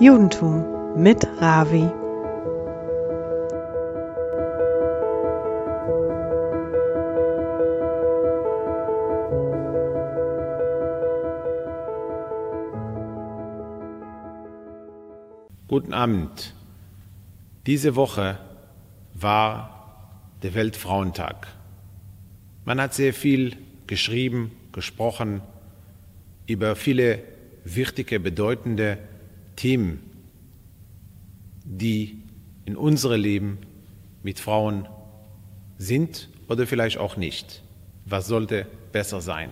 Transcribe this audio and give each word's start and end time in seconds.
Judentum 0.00 1.02
mit 1.02 1.26
Ravi. 1.40 1.90
Guten 15.66 15.92
Abend. 15.92 16.54
Diese 17.66 17.96
Woche 17.96 18.38
war 19.14 20.12
der 20.44 20.54
Weltfrauentag. 20.54 21.48
Man 22.64 22.80
hat 22.80 22.94
sehr 22.94 23.12
viel 23.12 23.56
geschrieben, 23.88 24.52
gesprochen 24.70 25.40
über 26.46 26.76
viele 26.76 27.18
wichtige, 27.64 28.20
bedeutende 28.20 28.98
Themen, 29.58 29.98
die 31.64 32.22
in 32.64 32.76
unserem 32.76 33.20
Leben 33.20 33.58
mit 34.22 34.38
Frauen 34.38 34.88
sind 35.78 36.28
oder 36.48 36.64
vielleicht 36.64 36.98
auch 36.98 37.16
nicht. 37.16 37.64
Was 38.04 38.28
sollte 38.28 38.66
besser 38.92 39.20
sein? 39.20 39.50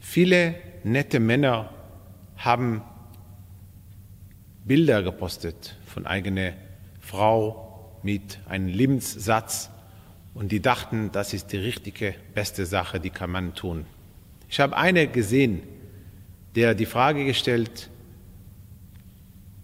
Viele 0.00 0.54
nette 0.84 1.20
Männer 1.20 1.68
haben 2.38 2.80
Bilder 4.64 5.02
gepostet 5.02 5.76
von 5.84 6.06
eigener 6.06 6.54
Frau 6.98 8.00
mit 8.02 8.38
einem 8.48 8.68
Lebenssatz 8.68 9.68
und 10.32 10.50
die 10.50 10.60
dachten, 10.60 11.12
das 11.12 11.34
ist 11.34 11.52
die 11.52 11.58
richtige, 11.58 12.14
beste 12.34 12.64
Sache, 12.64 12.98
die 12.98 13.10
kann 13.10 13.30
man 13.30 13.54
tun. 13.54 13.84
Ich 14.48 14.60
habe 14.60 14.78
eine 14.78 15.08
gesehen, 15.08 15.62
der 16.54 16.74
die 16.74 16.86
Frage 16.86 17.26
gestellt, 17.26 17.90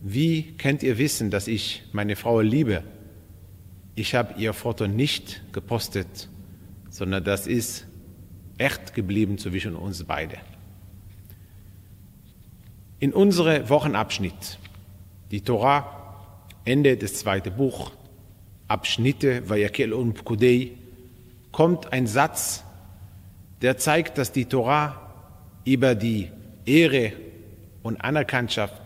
wie 0.08 0.52
könnt 0.56 0.84
ihr 0.84 0.98
wissen, 0.98 1.32
dass 1.32 1.48
ich 1.48 1.82
meine 1.90 2.14
Frau 2.14 2.40
liebe? 2.40 2.84
Ich 3.96 4.14
habe 4.14 4.40
ihr 4.40 4.52
Foto 4.52 4.86
nicht 4.86 5.42
gepostet, 5.52 6.28
sondern 6.90 7.24
das 7.24 7.48
ist 7.48 7.88
echt 8.56 8.94
geblieben 8.94 9.36
zwischen 9.36 9.74
uns 9.74 10.04
beide. 10.04 10.36
In 13.00 13.12
unserem 13.12 13.68
Wochenabschnitt, 13.68 14.60
die 15.32 15.40
Torah, 15.40 16.38
Ende 16.64 16.96
des 16.96 17.14
zweiten 17.14 17.56
Buch, 17.56 17.90
Abschnitte 18.68 19.48
Vayakel 19.48 19.92
und 19.92 20.14
Pkudei, 20.14 20.70
kommt 21.50 21.92
ein 21.92 22.06
Satz, 22.06 22.62
der 23.60 23.76
zeigt, 23.76 24.18
dass 24.18 24.30
die 24.30 24.44
Torah 24.44 25.00
über 25.64 25.96
die 25.96 26.30
Ehre 26.64 27.12
und 27.82 28.00
Anerkannschaft 28.00 28.85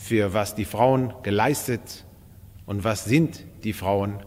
für 0.00 0.32
was 0.32 0.54
die 0.54 0.64
Frauen 0.64 1.12
geleistet 1.22 2.04
und 2.64 2.84
was 2.84 3.04
sind 3.04 3.44
die 3.64 3.74
Frauen, 3.74 4.18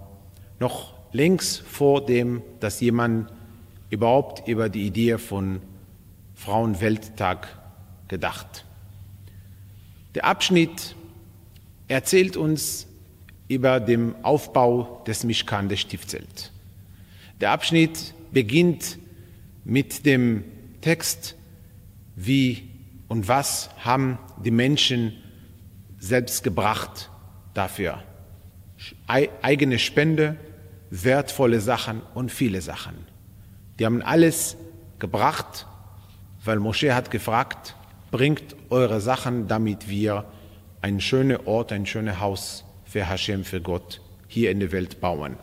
noch 0.59 0.93
längst 1.11 1.61
vor 1.61 2.05
dem, 2.05 2.43
dass 2.59 2.79
jemand 2.79 3.33
überhaupt 3.89 4.47
über 4.47 4.69
die 4.69 4.85
Idee 4.85 5.17
von 5.17 5.61
Frauenwelttag 6.35 7.47
gedacht. 8.07 8.65
Der 10.13 10.25
Abschnitt 10.25 10.95
erzählt 11.87 12.37
uns 12.37 12.87
über 13.47 13.79
den 13.79 14.13
Aufbau 14.23 15.03
des 15.07 15.23
Mischkan 15.23 15.69
des 15.69 15.81
Stiftzelt. 15.81 16.51
Der 17.41 17.49
Abschnitt 17.51 18.13
beginnt 18.31 18.99
mit 19.65 20.05
dem 20.05 20.43
Text, 20.81 21.35
wie 22.15 22.69
und 23.07 23.27
was 23.27 23.71
haben 23.83 24.19
die 24.43 24.51
Menschen 24.51 25.13
selbst 26.03 26.43
gebracht 26.43 27.09
dafür. 27.53 28.03
eigene 29.07 29.79
Spende, 29.79 30.35
wertvolle 30.89 31.61
Sachen 31.61 32.01
und 32.13 32.29
viele 32.29 32.61
Sachen. 32.61 32.95
Die 33.79 33.85
haben 33.85 34.01
alles 34.01 34.57
gebracht, 34.99 35.65
weil 36.43 36.59
Moschee 36.59 36.91
hat 36.91 37.09
gefragt, 37.09 37.77
bringt 38.11 38.55
eure 38.69 38.99
Sachen, 38.99 39.47
damit 39.47 39.87
wir 39.87 40.25
ein 40.81 40.99
schöner 40.99 41.47
Ort, 41.47 41.71
ein 41.71 41.85
schönes 41.85 42.19
Haus 42.19 42.65
für 42.83 43.07
Hashem, 43.07 43.45
für 43.45 43.61
Gott 43.61 44.01
hier 44.27 44.51
in 44.51 44.59
der 44.59 44.73
Welt 44.73 44.99
bauen. 44.99 45.37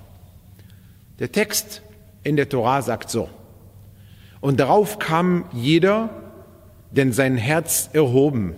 Der 1.21 1.32
Text 1.32 1.81
in 2.22 2.37
der 2.37 2.50
Torah 2.50 2.82
sagt 2.82 3.09
so, 3.09 3.31
und 4.42 4.60
darauf 4.60 4.98
kam 4.98 5.47
jeder, 5.53 6.10
denn 6.91 7.15
sein 7.15 7.38
Herz 7.38 7.88
erhoben, 7.94 8.54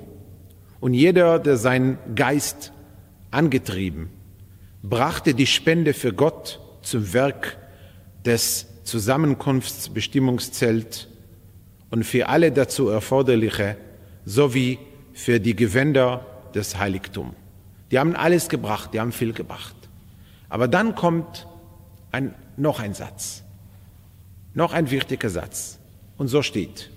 und 0.82 0.92
jeder, 0.94 1.38
der 1.38 1.56
seinen 1.56 1.96
Geist 2.16 2.72
angetrieben, 3.30 4.10
brachte 4.82 5.32
die 5.32 5.46
Spende 5.46 5.94
für 5.94 6.12
Gott 6.12 6.58
zum 6.82 7.12
Werk 7.12 7.56
des 8.24 8.66
Zusammenkunftsbestimmungszelt 8.82 11.08
und 11.90 12.02
für 12.02 12.28
alle 12.28 12.50
dazu 12.50 12.88
erforderliche 12.88 13.76
sowie 14.24 14.80
für 15.12 15.38
die 15.38 15.54
Gewänder 15.54 16.26
des 16.52 16.76
Heiligtums. 16.76 17.36
Die 17.92 18.00
haben 18.00 18.16
alles 18.16 18.48
gebracht, 18.48 18.92
die 18.92 18.98
haben 18.98 19.12
viel 19.12 19.32
gebracht. 19.32 19.76
Aber 20.48 20.66
dann 20.66 20.96
kommt 20.96 21.46
ein, 22.10 22.34
noch 22.56 22.80
ein 22.80 22.94
Satz, 22.94 23.44
noch 24.52 24.72
ein 24.72 24.90
wichtiger 24.90 25.30
Satz. 25.30 25.78
Und 26.18 26.26
so 26.26 26.42
steht, 26.42 26.90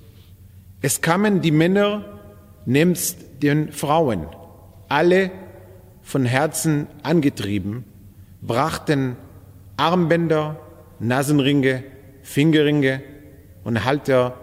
es 0.81 1.01
kamen 1.01 1.41
die 1.41 1.51
Männer 1.51 2.15
nebst 2.66 3.44
den 3.44 3.72
Frauen, 3.72 4.28
alle 4.90 5.31
von 6.02 6.26
Herzen 6.26 6.88
angetrieben, 7.03 7.84
brachten 8.42 9.18
Armbänder, 9.78 10.59
Nasenringe, 11.00 11.84
Fingerringe 12.24 13.02
und 13.64 13.84
Halter 13.84 14.38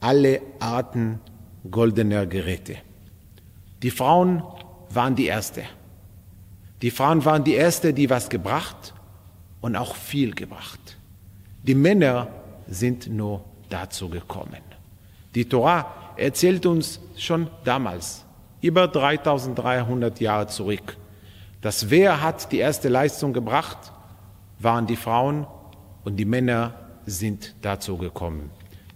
alle 0.00 0.40
Arten 0.60 1.20
goldener 1.70 2.26
Geräte. 2.26 2.76
Die 3.82 3.90
Frauen 3.90 4.42
waren 4.90 5.16
die 5.16 5.26
Erste. 5.26 5.62
Die 6.82 6.90
Frauen 6.90 7.24
waren 7.24 7.42
die 7.44 7.54
Erste, 7.54 7.92
die 7.92 8.08
was 8.10 8.28
gebracht 8.28 8.94
und 9.60 9.76
auch 9.76 9.96
viel 9.96 10.34
gebracht. 10.34 10.96
Die 11.62 11.74
Männer 11.74 12.28
sind 12.68 13.08
nur 13.08 13.44
dazu 13.68 14.08
gekommen. 14.08 14.62
Die 15.34 15.48
Torah 15.48 16.05
erzählt 16.16 16.66
uns 16.66 17.00
schon 17.16 17.48
damals, 17.64 18.24
über 18.60 18.88
3300 18.88 20.20
Jahre 20.20 20.46
zurück, 20.48 20.96
dass 21.60 21.90
wer 21.90 22.22
hat 22.22 22.52
die 22.52 22.58
erste 22.58 22.88
Leistung 22.88 23.32
gebracht, 23.32 23.92
waren 24.58 24.86
die 24.86 24.96
Frauen 24.96 25.46
und 26.04 26.16
die 26.16 26.24
Männer 26.24 26.74
sind 27.06 27.54
dazu 27.62 27.96
gekommen. 27.96 28.50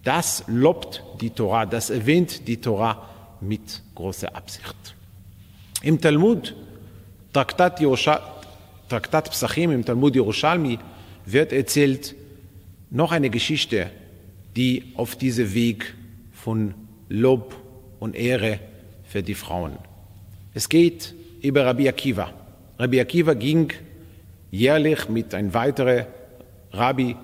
Das 0.05 0.45
lobt 0.47 1.03
die 1.21 1.31
Torah, 1.31 1.67
das 1.67 1.91
erwähnt 1.91 2.49
die 2.49 2.57
Torah 2.57 3.07
mit 3.41 3.83
großer 3.95 4.35
Absicht. 4.35 4.77
Im 5.83 6.01
Talmud, 6.01 6.55
Traktat, 7.33 7.81
Traktat 8.89 9.31
Psachim, 9.31 9.71
im 9.71 9.85
Talmud 9.85 10.15
Yerushalmi, 10.15 10.79
wird 11.27 11.53
erzählt 11.53 12.15
noch 12.91 13.13
eine 13.13 13.31
Geschichte, 13.31 13.91
die 14.57 14.93
auf 14.97 15.17
diesem 15.17 15.55
Weg 15.55 15.95
von 16.33 16.75
Lob 17.11 17.57
und 17.99 18.15
Ehre 18.15 18.61
für 19.05 19.23
die 19.23 19.35
Frauen. 19.35 19.73
Es 20.55 20.69
geht 20.69 21.13
über 21.43 21.67
Rabbi 21.67 21.89
Akiva. 21.89 22.31
Rabbi 22.79 23.01
Akiva 23.01 23.35
ging 23.35 23.73
jährlich 24.53 25.09
mit 25.09 25.35
einem 25.35 25.53
weiteren 25.53 26.07
Rabbi, 26.73 27.17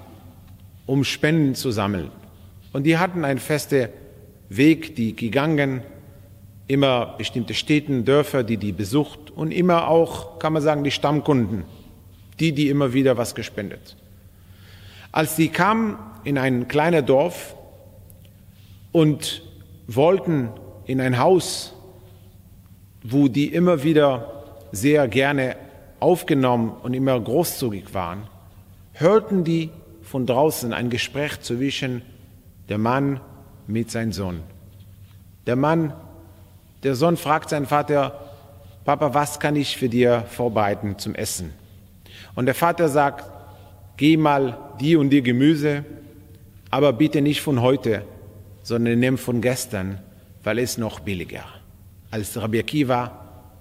um 0.86 1.04
Spenden 1.04 1.54
zu 1.54 1.70
sammeln. 1.70 2.10
Und 2.72 2.82
die 2.82 2.98
hatten 2.98 3.24
einen 3.24 3.38
festen 3.38 3.88
Weg, 4.48 4.96
die 4.96 5.14
gegangen, 5.14 5.82
immer 6.66 7.14
bestimmte 7.16 7.54
Städten, 7.54 8.04
Dörfer, 8.04 8.42
die 8.42 8.56
die 8.56 8.72
besucht 8.72 9.30
und 9.30 9.52
immer 9.52 9.88
auch, 9.88 10.40
kann 10.40 10.52
man 10.52 10.62
sagen, 10.62 10.82
die 10.82 10.90
Stammkunden, 10.90 11.62
die, 12.40 12.52
die 12.52 12.68
immer 12.68 12.92
wieder 12.92 13.16
was 13.16 13.36
gespendet. 13.36 13.96
Als 15.12 15.36
sie 15.36 15.48
kamen 15.48 15.96
in 16.24 16.38
ein 16.38 16.66
kleines 16.66 17.04
Dorf 17.04 17.54
und 18.90 19.45
wollten 19.86 20.50
in 20.84 21.00
ein 21.00 21.18
Haus, 21.18 21.74
wo 23.02 23.28
die 23.28 23.52
immer 23.52 23.82
wieder 23.82 24.44
sehr 24.72 25.08
gerne 25.08 25.56
aufgenommen 26.00 26.72
und 26.82 26.94
immer 26.94 27.18
großzügig 27.18 27.94
waren, 27.94 28.24
hörten 28.92 29.44
die 29.44 29.70
von 30.02 30.26
draußen 30.26 30.72
ein 30.72 30.90
Gespräch 30.90 31.40
zwischen 31.40 32.02
der 32.68 32.78
Mann 32.78 33.20
mit 33.66 33.90
seinem 33.90 34.12
Sohn. 34.12 34.40
Der 35.46 35.56
Mann, 35.56 35.92
der 36.82 36.94
Sohn 36.94 37.16
fragt 37.16 37.50
seinen 37.50 37.66
Vater, 37.66 38.20
Papa, 38.84 39.14
was 39.14 39.40
kann 39.40 39.56
ich 39.56 39.76
für 39.76 39.88
dir 39.88 40.24
vorbereiten 40.28 40.98
zum 40.98 41.14
Essen? 41.14 41.52
Und 42.34 42.46
der 42.46 42.54
Vater 42.54 42.88
sagt, 42.88 43.24
geh 43.96 44.16
mal 44.16 44.58
die 44.80 44.96
und 44.96 45.10
die 45.10 45.22
Gemüse, 45.22 45.84
aber 46.70 46.92
bitte 46.92 47.20
nicht 47.20 47.40
von 47.40 47.62
heute, 47.62 48.02
sondern 48.66 48.98
nimm 48.98 49.16
von 49.16 49.40
gestern, 49.42 50.00
weil 50.42 50.58
es 50.58 50.76
noch 50.76 50.98
billiger. 50.98 51.44
Als 52.10 52.36
Rabbi 52.36 52.58
Akiva 52.58 53.12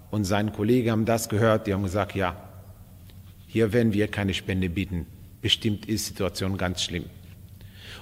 und 0.10 0.24
sein 0.24 0.52
Kollege 0.52 0.90
haben 0.90 1.06
das 1.06 1.30
gehört, 1.30 1.68
die 1.68 1.76
haben 1.76 1.84
gesagt, 1.84 2.16
ja, 2.16 2.36
hier 3.46 3.72
werden 3.72 3.94
wir 3.94 4.08
keine 4.08 4.34
Spende 4.34 4.68
bieten. 4.68 5.06
Bestimmt 5.44 5.86
ist 5.86 6.08
die 6.08 6.14
Situation 6.14 6.58
ganz 6.58 6.82
schlimm. 6.82 7.06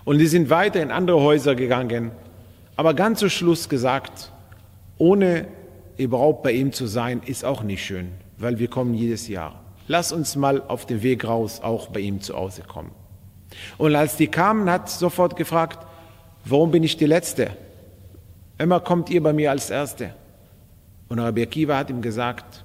Und 0.05 0.19
die 0.19 0.27
sind 0.27 0.49
weiter 0.49 0.81
in 0.81 0.91
andere 0.91 1.19
Häuser 1.19 1.55
gegangen, 1.55 2.11
aber 2.77 2.93
ganz 2.93 3.19
zum 3.19 3.29
Schluss 3.29 3.67
gesagt, 3.67 4.31
ohne 4.97 5.49
überhaupt 5.97 6.41
bei 6.41 6.53
ihm 6.53 6.71
zu 6.71 6.87
sein, 6.87 7.21
ist 7.25 7.43
auch 7.43 7.63
nicht 7.63 7.83
schön, 7.83 8.13
weil 8.37 8.59
wir 8.59 8.69
kommen 8.69 8.93
jedes 8.93 9.27
Jahr. 9.27 9.61
Lass 9.89 10.13
uns 10.13 10.37
mal 10.37 10.61
auf 10.61 10.85
den 10.85 11.03
Weg 11.03 11.25
raus 11.25 11.59
auch 11.61 11.89
bei 11.89 11.99
ihm 11.99 12.21
zu 12.21 12.33
Hause 12.33 12.61
kommen. 12.61 12.91
Und 13.77 13.93
als 13.93 14.15
die 14.15 14.27
kamen, 14.27 14.69
hat 14.69 14.89
sofort 14.89 15.35
gefragt, 15.35 15.85
warum 16.45 16.71
bin 16.71 16.83
ich 16.83 16.97
die 16.97 17.05
Letzte? 17.05 17.51
Immer 18.57 18.79
kommt 18.79 19.09
ihr 19.09 19.21
bei 19.21 19.33
mir 19.33 19.51
als 19.51 19.69
Erste. 19.69 20.13
Und 21.09 21.19
Rabbi 21.19 21.43
Akiva 21.43 21.77
hat 21.77 21.89
ihm 21.89 22.01
gesagt, 22.01 22.63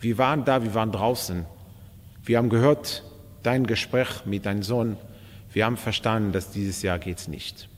wir 0.00 0.18
waren 0.18 0.44
da, 0.44 0.62
wir 0.62 0.74
waren 0.74 0.92
draußen. 0.92 1.46
Wir 2.22 2.38
haben 2.38 2.48
gehört 2.48 3.04
dein 3.42 3.66
Gespräch 3.66 4.26
mit 4.26 4.46
deinem 4.46 4.62
Sohn. 4.62 4.96
Wir 5.52 5.66
haben 5.66 5.76
verstanden, 5.76 6.32
dass 6.32 6.50
dieses 6.50 6.82
Jahr 6.82 6.98
geht's 6.98 7.28
nicht. 7.28 7.68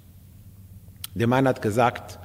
Der 1.14 1.26
Mann 1.26 1.48
hat 1.48 1.62
gesagt, 1.62 2.18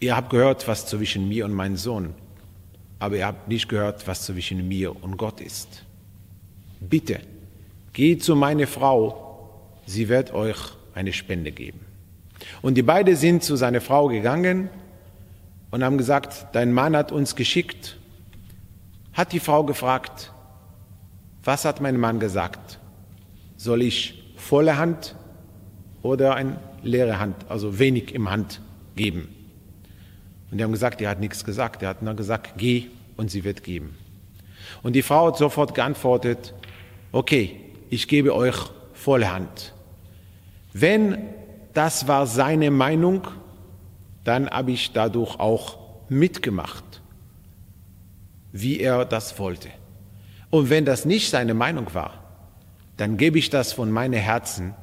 ihr 0.00 0.16
habt 0.16 0.30
gehört, 0.30 0.68
was 0.68 0.86
zwischen 0.86 1.28
mir 1.28 1.44
und 1.44 1.52
meinem 1.52 1.76
Sohn, 1.76 2.14
aber 2.98 3.16
ihr 3.16 3.26
habt 3.26 3.48
nicht 3.48 3.68
gehört, 3.68 4.06
was 4.06 4.26
zwischen 4.26 4.66
mir 4.68 5.02
und 5.02 5.16
Gott 5.16 5.40
ist. 5.40 5.84
Bitte, 6.80 7.20
geht 7.92 8.22
zu 8.22 8.36
meiner 8.36 8.66
Frau, 8.66 9.50
sie 9.86 10.08
wird 10.08 10.32
euch 10.32 10.58
eine 10.94 11.12
Spende 11.12 11.50
geben. 11.50 11.80
Und 12.62 12.74
die 12.74 12.82
beiden 12.82 13.16
sind 13.16 13.42
zu 13.42 13.56
seiner 13.56 13.80
Frau 13.80 14.08
gegangen 14.08 14.70
und 15.70 15.84
haben 15.84 15.98
gesagt, 15.98 16.46
dein 16.52 16.72
Mann 16.72 16.96
hat 16.96 17.12
uns 17.12 17.36
geschickt. 17.36 17.98
Hat 19.12 19.32
die 19.32 19.40
Frau 19.40 19.64
gefragt, 19.64 20.32
was 21.44 21.64
hat 21.64 21.80
mein 21.80 21.96
Mann 21.96 22.20
gesagt? 22.20 22.78
Soll 23.56 23.82
ich 23.82 24.22
volle 24.36 24.76
Hand 24.76 25.16
oder 26.02 26.34
eine 26.34 26.58
leere 26.82 27.18
Hand, 27.18 27.36
also 27.48 27.78
wenig 27.78 28.14
im 28.14 28.30
Hand 28.30 28.60
geben? 28.96 29.34
Und 30.50 30.58
die 30.58 30.64
haben 30.64 30.72
gesagt, 30.72 31.00
er 31.00 31.10
hat 31.10 31.20
nichts 31.20 31.44
gesagt. 31.44 31.82
Er 31.82 31.90
hat 31.90 32.02
nur 32.02 32.14
gesagt, 32.14 32.54
geh 32.56 32.86
und 33.16 33.30
sie 33.30 33.44
wird 33.44 33.64
geben. 33.64 33.96
Und 34.82 34.94
die 34.94 35.02
Frau 35.02 35.26
hat 35.26 35.36
sofort 35.36 35.74
geantwortet, 35.74 36.54
okay, 37.12 37.60
ich 37.90 38.08
gebe 38.08 38.34
euch 38.34 38.56
volle 38.92 39.32
Hand. 39.32 39.74
Wenn 40.72 41.18
das 41.78 42.08
war 42.08 42.26
seine 42.26 42.72
Meinung, 42.72 43.28
dann 44.24 44.50
habe 44.50 44.72
ich 44.72 44.92
dadurch 44.92 45.38
auch 45.38 45.78
mitgemacht, 46.08 47.00
wie 48.50 48.80
er 48.80 49.04
das 49.04 49.38
wollte. 49.38 49.68
Und 50.50 50.70
wenn 50.70 50.84
das 50.84 51.04
nicht 51.04 51.30
seine 51.30 51.54
Meinung 51.54 51.94
war, 51.94 52.24
dann 52.96 53.16
gebe 53.16 53.38
ich 53.38 53.48
das 53.48 53.72
von 53.72 53.92
meinem 53.92 54.18
Herzen 54.18 54.74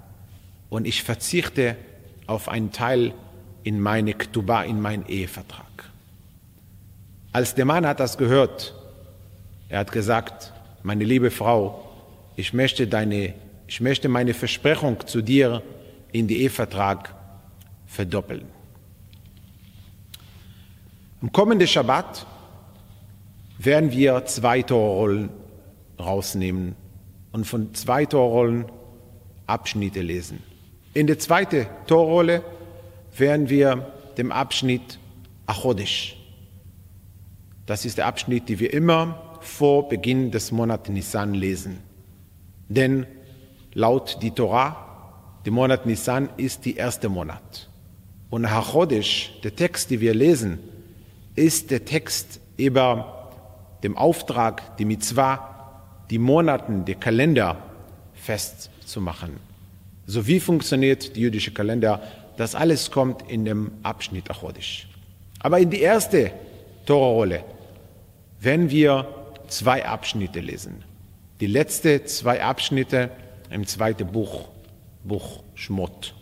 und 0.69 0.88
ich 0.88 1.03
verzichte 1.03 1.75
auf 2.27 2.47
einen 2.47 2.71
Teil 2.71 3.13
in 3.63 3.81
meine 3.81 4.13
Ktuba, 4.13 4.63
in 4.63 4.80
meinen 4.80 5.06
Ehevertrag. 5.06 5.92
Als 7.33 7.56
der 7.56 7.65
Mann 7.65 7.86
hat 7.86 8.00
das 8.00 8.18
gehört, 8.18 8.74
er 9.68 9.80
hat 9.80 9.92
gesagt, 9.92 10.53
meine 10.81 11.03
liebe 11.03 11.30
Frau, 11.30 11.92
ich 12.38 12.53
möchte, 12.53 12.88
deine, 12.88 13.33
ich 13.68 13.81
möchte 13.81 14.07
meine 14.07 14.33
Versprechung 14.33 15.06
zu 15.06 15.21
dir 15.21 15.62
in 16.16 16.30
den 16.30 16.38
Ehevertrag 16.38 17.14
verdoppeln. 17.88 18.46
Am 21.22 21.32
kommenden 21.34 21.68
Schabbat 21.68 22.26
werden 23.58 23.92
wir 23.92 24.26
zwei 24.26 24.62
Torrollen 24.62 25.30
rausnehmen 26.00 26.76
und 27.34 27.46
von 27.46 27.74
zwei 27.74 28.06
Torrollen 28.06 28.66
Abschnitte 29.46 30.02
lesen. 30.02 30.42
In 30.94 31.08
der 31.08 31.20
zweiten 31.20 31.68
Torrolle 31.86 32.44
werden 33.18 33.50
wir 33.50 33.92
den 34.18 34.32
Abschnitt 34.32 35.00
Achodisch. 35.48 36.16
Das 37.66 37.84
ist 37.84 37.98
der 37.98 38.06
Abschnitt, 38.06 38.48
den 38.48 38.60
wir 38.60 38.74
immer 38.74 39.38
vor 39.42 39.90
Beginn 39.90 40.32
des 40.32 40.54
Monats 40.54 40.90
Nisan 40.90 41.34
lesen. 41.34 41.80
Denn 42.70 43.06
laut 43.74 44.20
die 44.22 44.32
Torah 44.32 44.85
der 45.45 45.53
Monat 45.53 45.86
Nisan 45.86 46.30
ist 46.38 46.65
der 46.65 46.77
erste 46.77 47.07
Monat. 47.07 47.69
Und 48.31 48.50
Hachodesh, 48.50 49.31
der 49.44 49.56
Text, 49.56 49.92
den 49.92 50.01
wir 50.01 50.13
lesen, 50.15 50.57
ist 51.36 51.69
der 51.69 51.86
Text 51.86 52.39
über 52.57 53.31
dem 53.83 53.95
Auftrag, 53.95 54.75
die 54.77 54.86
Mitzvah, 54.86 55.83
die 56.09 56.18
Monaten, 56.18 56.86
der 56.86 56.95
Kalender 56.95 57.57
festzumachen. 58.15 59.38
So 60.07 60.25
wie 60.25 60.39
funktioniert 60.39 61.15
der 61.15 61.24
jüdische 61.24 61.51
Kalender? 61.51 62.01
Das 62.38 62.56
alles 62.56 62.89
kommt 62.89 63.30
in 63.30 63.45
dem 63.45 63.71
Abschnitt 63.83 64.30
Achodisch. 64.30 64.88
Aber 65.39 65.59
in 65.59 65.69
die 65.69 65.81
erste 65.81 66.31
Torahrolle 66.86 67.44
werden 68.39 68.69
wir 68.71 69.07
zwei 69.47 69.86
Abschnitte 69.86 70.39
lesen. 70.39 70.83
Die 71.39 71.47
letzten 71.47 72.06
zwei 72.07 72.44
Abschnitte 72.44 73.12
im 73.50 73.68
zweiten 73.68 74.07
Buch 74.07 74.50
Buch 75.06 75.44
Schmott. 75.54 76.16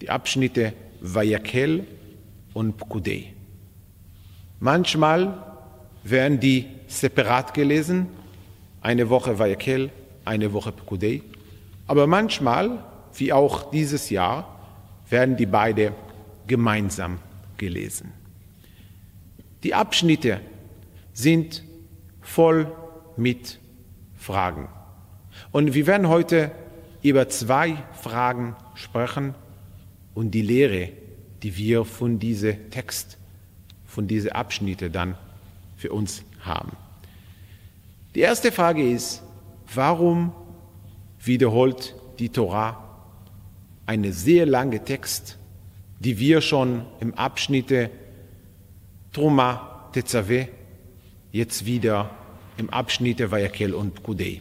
Die 0.00 0.10
Abschnitte 0.10 0.72
Vayakel 1.00 1.86
und 2.54 2.76
Pkudei. 2.76 3.34
Manchmal 4.60 5.42
werden 6.04 6.40
die 6.40 6.66
separat 6.86 7.52
gelesen, 7.52 8.06
eine 8.80 9.10
Woche 9.10 9.38
Vayakel, 9.38 9.90
eine 10.24 10.52
Woche 10.52 10.72
Pkudei. 10.72 11.22
Aber 11.86 12.06
manchmal, 12.06 12.84
wie 13.14 13.32
auch 13.32 13.70
dieses 13.70 14.08
Jahr, 14.10 14.56
werden 15.10 15.36
die 15.36 15.46
beide 15.46 15.92
gemeinsam 16.46 17.18
gelesen. 17.56 18.12
Die 19.62 19.74
Abschnitte 19.74 20.40
sind 21.12 21.64
voll 22.20 22.70
mit 23.16 23.58
Fragen. 24.16 24.68
Und 25.50 25.74
wir 25.74 25.86
werden 25.86 26.08
heute 26.08 26.52
über 27.08 27.28
zwei 27.28 27.76
Fragen 28.02 28.56
sprechen 28.74 29.34
und 30.14 30.32
die 30.32 30.42
Lehre, 30.42 30.90
die 31.42 31.56
wir 31.56 31.84
von 31.84 32.18
diesem 32.18 32.70
Text, 32.70 33.16
von 33.84 34.08
diesen 34.08 34.32
Abschnitten 34.32 34.90
dann 34.90 35.16
für 35.76 35.92
uns 35.92 36.22
haben. 36.40 36.72
Die 38.14 38.20
erste 38.20 38.50
Frage 38.50 38.90
ist, 38.90 39.22
warum 39.72 40.32
wiederholt 41.20 41.94
die 42.18 42.30
Torah 42.30 42.82
eine 43.84 44.12
sehr 44.12 44.46
lange 44.46 44.82
Text, 44.82 45.38
die 46.00 46.18
wir 46.18 46.40
schon 46.40 46.86
im 46.98 47.14
Abschnitte 47.14 47.90
Truma 49.12 49.90
Tetzaveh 49.92 50.48
jetzt 51.30 51.66
wieder 51.66 52.10
im 52.56 52.68
Abschnitte 52.70 53.30
Vayakel 53.30 53.74
und 53.74 54.02
Kudei. 54.02 54.40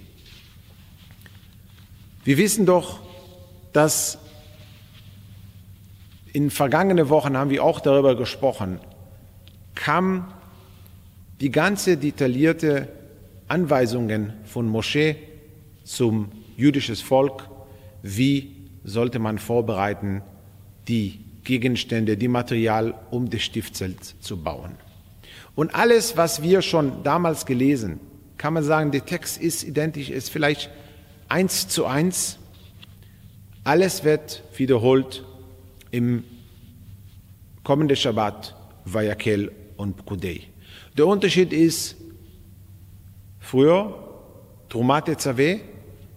Wir 2.25 2.39
wissen 2.39 2.65
doch, 2.65 3.01
dass 3.71 4.17
in 6.33 6.49
vergangenen 6.49 7.09
Wochen 7.09 7.37
haben 7.37 7.51
wir 7.51 7.63
auch 7.63 7.79
darüber 7.79 8.15
gesprochen, 8.15 8.79
kam 9.75 10.33
die 11.39 11.51
ganze 11.51 11.97
detaillierte 11.97 12.89
Anweisungen 13.47 14.33
von 14.43 14.67
Moschee 14.67 15.17
zum 15.83 16.31
jüdischen 16.57 16.95
Volk, 16.95 17.47
wie 18.01 18.55
sollte 18.83 19.19
man 19.19 19.37
vorbereiten, 19.37 20.23
die 20.87 21.19
Gegenstände, 21.43 22.17
die 22.17 22.27
Material, 22.27 22.95
um 23.11 23.29
das 23.29 23.43
Stiftzelt 23.43 24.03
zu 24.19 24.37
bauen. 24.37 24.71
Und 25.53 25.75
alles, 25.75 26.17
was 26.17 26.41
wir 26.41 26.63
schon 26.63 27.03
damals 27.03 27.45
gelesen, 27.45 27.99
kann 28.37 28.55
man 28.55 28.63
sagen, 28.63 28.89
der 28.89 29.05
Text 29.05 29.39
ist 29.39 29.63
identisch, 29.63 30.09
ist 30.09 30.31
vielleicht 30.31 30.71
eins 31.29 31.67
zu 31.67 31.85
eins. 31.85 32.37
Alles 33.63 34.03
wird 34.03 34.43
wiederholt 34.55 35.23
im 35.91 36.23
kommenden 37.63 37.97
Shabbat, 37.97 38.55
Vayakel 38.85 39.51
und 39.77 39.97
Pkudei. 39.97 40.41
Der 40.97 41.07
Unterschied 41.07 41.51
ist, 41.51 41.95
früher, 43.39 43.93
Trumate 44.69 45.17
Zave, 45.17 45.61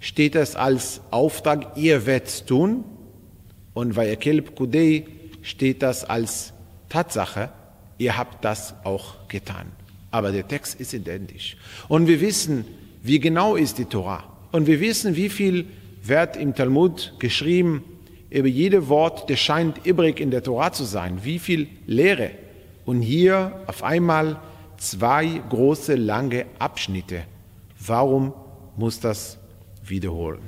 steht 0.00 0.36
es 0.36 0.54
als 0.54 1.00
Auftrag, 1.10 1.76
ihr 1.76 2.06
werdet 2.06 2.46
tun, 2.46 2.84
und 3.74 3.96
Vayakel 3.96 4.42
Pkudei 4.42 5.06
steht 5.42 5.82
das 5.82 6.04
als 6.04 6.52
Tatsache, 6.88 7.50
ihr 7.96 8.16
habt 8.16 8.44
das 8.44 8.74
auch 8.84 9.28
getan. 9.28 9.72
Aber 10.10 10.32
der 10.32 10.46
Text 10.46 10.80
ist 10.80 10.94
identisch. 10.94 11.56
Und 11.88 12.06
wir 12.06 12.20
wissen, 12.20 12.64
wie 13.02 13.20
genau 13.20 13.56
ist 13.56 13.78
die 13.78 13.84
Torah. 13.84 14.37
Und 14.50 14.66
wir 14.66 14.80
wissen, 14.80 15.16
wie 15.16 15.28
viel 15.28 15.66
wird 16.02 16.36
im 16.36 16.54
Talmud 16.54 17.14
geschrieben 17.18 17.84
über 18.30 18.48
jedes 18.48 18.88
Wort, 18.88 19.30
das 19.30 19.40
scheint 19.40 19.86
übrig 19.86 20.20
in 20.20 20.30
der 20.30 20.42
Torah 20.42 20.72
zu 20.72 20.84
sein. 20.84 21.20
Wie 21.22 21.38
viel 21.38 21.68
Lehre. 21.86 22.30
Und 22.84 23.02
hier 23.02 23.60
auf 23.66 23.82
einmal 23.82 24.40
zwei 24.78 25.40
große, 25.48 25.94
lange 25.94 26.46
Abschnitte. 26.58 27.24
Warum 27.78 28.32
muss 28.76 29.00
das 29.00 29.38
wiederholen? 29.84 30.40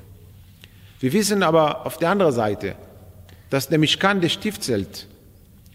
Wir 1.00 1.12
wissen 1.12 1.42
aber 1.42 1.86
auf 1.86 1.98
der 1.98 2.10
anderen 2.10 2.32
Seite, 2.32 2.76
dass 3.48 3.68
der 3.68 3.78
Mishkan 3.78 4.20
des 4.20 4.32
Stiftzelt 4.32 5.06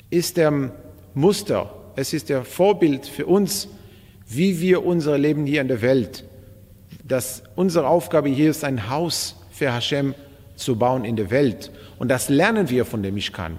ist 0.10 0.38
der 0.38 0.72
Muster, 1.14 1.74
es 1.96 2.14
ist 2.14 2.30
der 2.30 2.44
Vorbild 2.44 3.06
für 3.06 3.26
uns, 3.26 3.68
wie 4.28 4.60
wir 4.62 4.86
unser 4.86 5.18
Leben 5.18 5.46
hier 5.46 5.62
in 5.62 5.68
der 5.68 5.82
Welt, 5.82 6.24
dass 7.08 7.44
unsere 7.56 7.88
Aufgabe 7.88 8.30
hier 8.30 8.50
ist, 8.50 8.64
ein 8.64 8.90
Haus 8.90 9.36
für 9.52 9.72
Hashem 9.72 10.16
zu 10.56 10.76
bauen 10.76 11.06
in 11.06 11.16
der 11.16 11.30
Welt. 11.30 11.72
Und 12.00 12.10
das 12.10 12.30
lernen 12.30 12.70
wir 12.70 12.86
von 12.86 13.04
dem 13.04 13.14
Mishkan. 13.14 13.58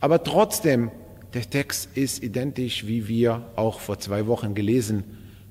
Aber 0.00 0.24
trotzdem, 0.24 0.90
der 1.34 1.48
Text 1.48 1.90
ist 1.94 2.22
identisch, 2.22 2.86
wie 2.86 3.06
wir 3.06 3.42
auch 3.54 3.80
vor 3.80 3.98
zwei 3.98 4.26
Wochen 4.26 4.54
gelesen. 4.54 5.04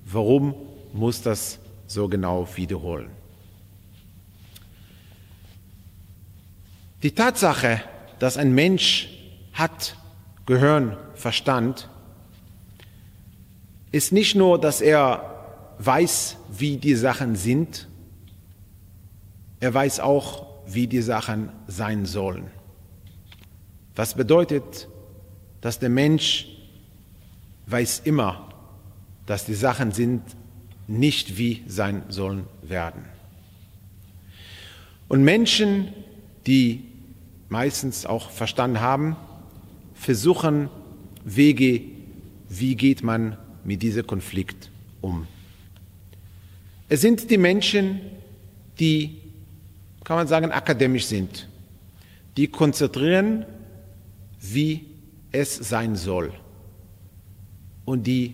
Warum 0.06 0.56
muss 0.92 1.22
das 1.22 1.60
so 1.88 2.08
genau 2.08 2.48
wiederholen? 2.56 3.10
Die 7.04 7.12
Tatsache, 7.12 7.82
dass 8.18 8.38
ein 8.38 8.54
Mensch 8.54 9.10
hat 9.54 9.96
Gehirn, 10.46 10.98
Verstand, 11.14 11.88
ist 13.92 14.12
nicht 14.12 14.36
nur, 14.36 14.60
dass 14.60 14.82
er 14.82 15.39
weiß, 15.80 16.38
wie 16.52 16.78
die 16.78 16.96
Sachen 16.96 17.36
sind, 17.36 17.88
er 19.60 19.74
weiß 19.74 20.00
auch, 20.00 20.48
wie 20.68 20.88
die 20.88 21.02
Sachen 21.02 21.50
sein 21.68 22.06
sollen. 22.06 22.48
Was 23.96 24.14
bedeutet, 24.14 24.88
dass 25.62 25.80
der 25.80 25.90
Mensch 25.90 26.48
weiß 27.68 28.02
immer, 28.06 28.50
dass 29.26 29.46
die 29.46 29.54
Sachen 29.54 29.92
sind 29.92 30.22
nicht 30.88 31.38
wie 31.38 31.64
sein 31.68 32.04
sollen 32.10 32.46
werden. 32.62 33.06
Und 35.08 35.24
Menschen, 35.24 35.90
die 36.48 36.86
meistens 37.48 38.06
auch 38.06 38.30
verstanden 38.30 38.80
haben, 38.80 39.16
versuchen 39.94 40.70
Wege, 41.24 41.82
wie 42.48 42.76
geht 42.76 43.04
man 43.04 43.38
mit 43.64 43.82
diesem 43.82 44.08
Konflikt 44.08 44.72
um. 45.02 45.28
Es 46.90 47.02
sind 47.02 47.30
die 47.30 47.38
Menschen, 47.38 48.02
die, 48.80 49.22
kann 50.04 50.18
man 50.18 50.28
sagen, 50.28 50.52
akademisch 50.52 51.06
sind, 51.06 51.48
die 52.36 52.48
konzentrieren, 52.48 53.46
wie 54.42 54.88
es 55.32 55.56
sein 55.56 55.96
soll. 55.96 56.34
Und 57.86 58.08
die 58.08 58.34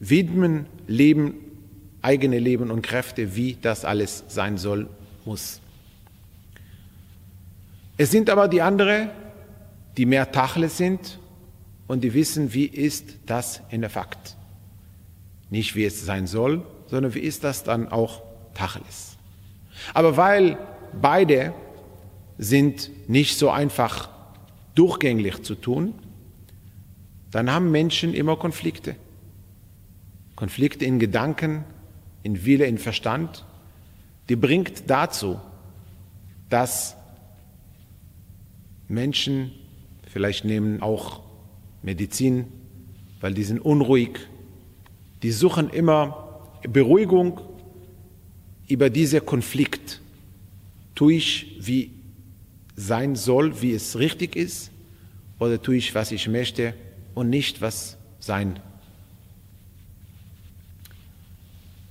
widmen 0.00 0.66
Leben, 0.86 1.34
eigene 2.02 2.38
Leben 2.38 2.70
und 2.70 2.82
Kräfte, 2.82 3.36
wie 3.36 3.56
das 3.60 3.84
alles 3.84 4.24
sein 4.28 4.58
soll, 4.58 4.88
muss. 5.24 5.60
Es 7.96 8.10
sind 8.10 8.28
aber 8.28 8.48
die 8.48 8.60
anderen, 8.60 9.10
die 9.96 10.06
mehr 10.06 10.30
Tachle 10.30 10.68
sind 10.68 11.18
und 11.86 12.02
die 12.02 12.12
wissen, 12.12 12.52
wie 12.52 12.66
ist 12.66 13.18
das 13.26 13.62
in 13.70 13.80
der 13.80 13.90
Fakt. 13.90 14.36
Nicht 15.50 15.76
wie 15.76 15.84
es 15.84 16.04
sein 16.04 16.26
soll, 16.26 16.64
sondern 16.92 17.14
wie 17.14 17.20
ist 17.20 17.42
das 17.42 17.64
dann 17.64 17.88
auch 17.88 18.20
Tacheles. 18.52 19.16
Aber 19.94 20.18
weil 20.18 20.58
beide 21.00 21.54
sind 22.36 22.90
nicht 23.08 23.38
so 23.38 23.48
einfach 23.48 24.10
durchgängig 24.74 25.42
zu 25.42 25.54
tun, 25.54 25.94
dann 27.30 27.50
haben 27.50 27.70
Menschen 27.70 28.12
immer 28.12 28.36
Konflikte. 28.36 28.94
Konflikte 30.36 30.84
in 30.84 30.98
Gedanken, 30.98 31.64
in 32.24 32.44
Wille, 32.44 32.66
in 32.66 32.76
Verstand, 32.76 33.46
die 34.28 34.36
bringt 34.36 34.90
dazu, 34.90 35.40
dass 36.50 36.94
Menschen 38.86 39.50
vielleicht 40.08 40.44
nehmen 40.44 40.82
auch 40.82 41.22
Medizin, 41.80 42.48
weil 43.22 43.32
die 43.32 43.44
sind 43.44 43.60
unruhig, 43.60 44.28
die 45.22 45.32
suchen 45.32 45.70
immer 45.70 46.31
Beruhigung 46.68 47.40
über 48.68 48.90
diesen 48.90 49.24
Konflikt. 49.24 50.00
Tue 50.94 51.14
ich, 51.14 51.56
wie 51.60 51.90
sein 52.76 53.16
soll, 53.16 53.60
wie 53.60 53.72
es 53.72 53.98
richtig 53.98 54.36
ist, 54.36 54.70
oder 55.38 55.60
tue 55.60 55.76
ich, 55.76 55.94
was 55.94 56.12
ich 56.12 56.28
möchte 56.28 56.74
und 57.14 57.30
nicht, 57.30 57.60
was 57.60 57.96
sein. 58.20 58.60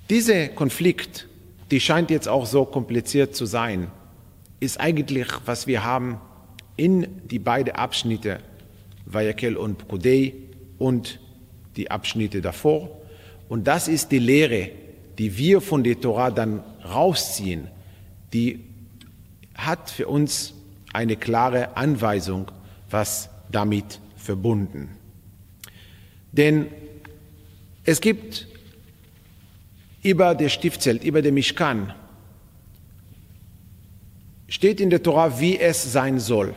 Dieser 0.09 0.49
Konflikt, 0.49 1.27
die 1.69 1.79
scheint 1.79 2.09
jetzt 2.09 2.27
auch 2.27 2.45
so 2.45 2.65
kompliziert 2.65 3.35
zu 3.35 3.45
sein, 3.45 3.91
ist 4.59 4.79
eigentlich, 4.79 5.27
was 5.45 5.67
wir 5.67 5.83
haben 5.83 6.19
in 6.77 7.07
die 7.27 7.39
beiden 7.39 7.73
Abschnitte, 7.73 8.39
Vayakel 9.05 9.57
und 9.57 9.77
Pkudei 9.77 10.33
und 10.77 11.19
die 11.75 11.89
Abschnitte 11.89 12.41
davor. 12.41 13.00
Und 13.51 13.65
das 13.67 13.89
ist 13.89 14.13
die 14.13 14.19
Lehre, 14.19 14.69
die 15.17 15.37
wir 15.37 15.59
von 15.59 15.83
der 15.83 15.99
Torah 15.99 16.31
dann 16.31 16.63
rausziehen, 16.85 17.67
die 18.31 18.61
hat 19.55 19.89
für 19.89 20.07
uns 20.07 20.53
eine 20.93 21.17
klare 21.17 21.75
Anweisung, 21.75 22.49
was 22.89 23.29
damit 23.51 23.99
verbunden. 24.15 24.87
Denn 26.31 26.67
es 27.83 27.99
gibt 27.99 28.47
über 30.01 30.33
der 30.33 30.47
Stiftzelt, 30.47 31.03
über 31.03 31.21
der 31.21 31.33
Mishkan, 31.33 31.93
steht 34.47 34.79
in 34.79 34.89
der 34.89 35.03
Torah, 35.03 35.41
wie 35.41 35.59
es 35.59 35.91
sein 35.91 36.21
soll. 36.21 36.55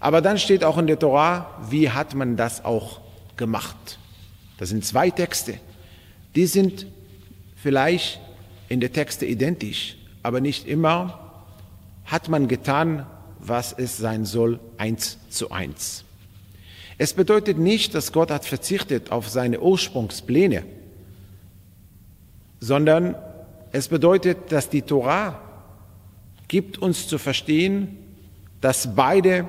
Aber 0.00 0.20
dann 0.20 0.36
steht 0.36 0.62
auch 0.62 0.76
in 0.76 0.86
der 0.86 0.98
Torah, 0.98 1.62
wie 1.70 1.88
hat 1.88 2.14
man 2.14 2.36
das 2.36 2.62
auch 2.62 3.00
gemacht. 3.38 3.98
Das 4.62 4.68
sind 4.68 4.84
zwei 4.84 5.10
Texte. 5.10 5.58
Die 6.36 6.46
sind 6.46 6.86
vielleicht 7.56 8.20
in 8.68 8.78
der 8.78 8.92
Texte 8.92 9.26
identisch, 9.26 9.96
aber 10.22 10.40
nicht 10.40 10.68
immer 10.68 11.32
hat 12.04 12.28
man 12.28 12.46
getan, 12.46 13.04
was 13.40 13.72
es 13.72 13.96
sein 13.96 14.24
soll, 14.24 14.60
eins 14.78 15.18
zu 15.30 15.50
eins. 15.50 16.04
Es 16.96 17.12
bedeutet 17.12 17.58
nicht, 17.58 17.92
dass 17.96 18.12
Gott 18.12 18.30
hat 18.30 18.44
verzichtet 18.44 19.10
auf 19.10 19.28
seine 19.28 19.60
Ursprungspläne, 19.60 20.62
sondern 22.60 23.16
es 23.72 23.88
bedeutet, 23.88 24.52
dass 24.52 24.68
die 24.68 24.82
Torah 24.82 25.40
gibt 26.46 26.78
uns 26.78 27.08
zu 27.08 27.18
verstehen, 27.18 27.98
dass 28.60 28.94
beide 28.94 29.48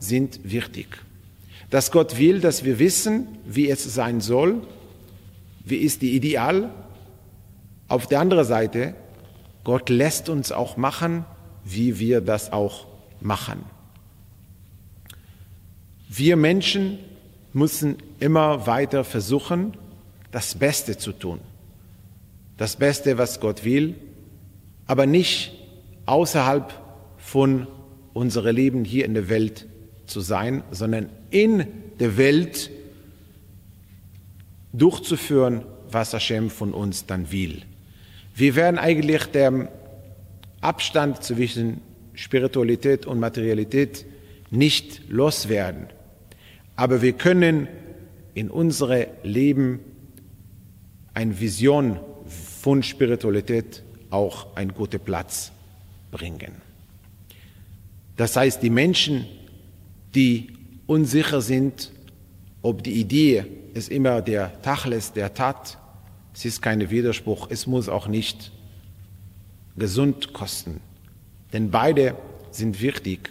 sind 0.00 0.40
wichtig. 0.42 0.88
Dass 1.70 1.90
Gott 1.90 2.18
will, 2.18 2.40
dass 2.40 2.64
wir 2.64 2.78
wissen, 2.78 3.28
wie 3.46 3.68
es 3.68 3.82
sein 3.84 4.20
soll, 4.20 4.62
wie 5.64 5.76
ist 5.76 6.02
die 6.02 6.16
Ideal. 6.16 6.70
Auf 7.88 8.06
der 8.06 8.20
anderen 8.20 8.44
Seite, 8.44 8.94
Gott 9.64 9.90
lässt 9.90 10.28
uns 10.28 10.50
auch 10.50 10.76
machen, 10.76 11.24
wie 11.64 11.98
wir 11.98 12.20
das 12.20 12.52
auch 12.52 12.86
machen. 13.20 13.64
Wir 16.08 16.36
Menschen 16.36 16.98
müssen 17.52 17.96
immer 18.18 18.66
weiter 18.66 19.04
versuchen, 19.04 19.76
das 20.30 20.54
Beste 20.54 20.96
zu 20.96 21.12
tun. 21.12 21.40
Das 22.56 22.76
Beste, 22.76 23.18
was 23.18 23.40
Gott 23.40 23.64
will, 23.64 23.94
aber 24.86 25.06
nicht 25.06 25.52
außerhalb 26.06 26.72
von 27.18 27.66
unserem 28.14 28.56
Leben 28.56 28.84
hier 28.84 29.04
in 29.04 29.14
der 29.14 29.28
Welt 29.28 29.66
zu 30.08 30.20
sein, 30.20 30.62
sondern 30.70 31.08
in 31.30 31.66
der 32.00 32.16
Welt 32.16 32.70
durchzuführen, 34.72 35.64
was 35.90 36.12
Hashem 36.12 36.50
von 36.50 36.72
uns 36.74 37.06
dann 37.06 37.30
will. 37.32 37.62
Wir 38.34 38.54
werden 38.54 38.78
eigentlich 38.78 39.24
den 39.26 39.68
Abstand 40.60 41.22
zwischen 41.22 41.80
Spiritualität 42.14 43.06
und 43.06 43.20
Materialität 43.20 44.04
nicht 44.50 45.08
loswerden. 45.08 45.86
Aber 46.76 47.02
wir 47.02 47.12
können 47.12 47.68
in 48.34 48.50
unserem 48.50 49.06
Leben 49.22 49.80
eine 51.14 51.40
Vision 51.40 51.98
von 52.60 52.82
Spiritualität 52.82 53.82
auch 54.10 54.54
einen 54.56 54.74
guten 54.74 55.00
Platz 55.00 55.52
bringen. 56.10 56.52
Das 58.16 58.36
heißt, 58.36 58.62
die 58.62 58.70
Menschen, 58.70 59.26
die 60.14 60.52
unsicher 60.86 61.40
sind, 61.40 61.92
ob 62.62 62.82
die 62.82 62.94
Idee 62.94 63.44
ist 63.74 63.90
immer 63.90 64.22
der 64.22 64.60
Tachles, 64.62 65.12
der 65.12 65.34
Tat, 65.34 65.78
es 66.34 66.44
ist 66.44 66.62
kein 66.62 66.90
Widerspruch, 66.90 67.48
es 67.50 67.66
muss 67.66 67.88
auch 67.88 68.08
nicht 68.08 68.52
gesund 69.76 70.32
kosten. 70.32 70.80
Denn 71.52 71.70
beide 71.70 72.16
sind 72.50 72.80
wichtig, 72.80 73.30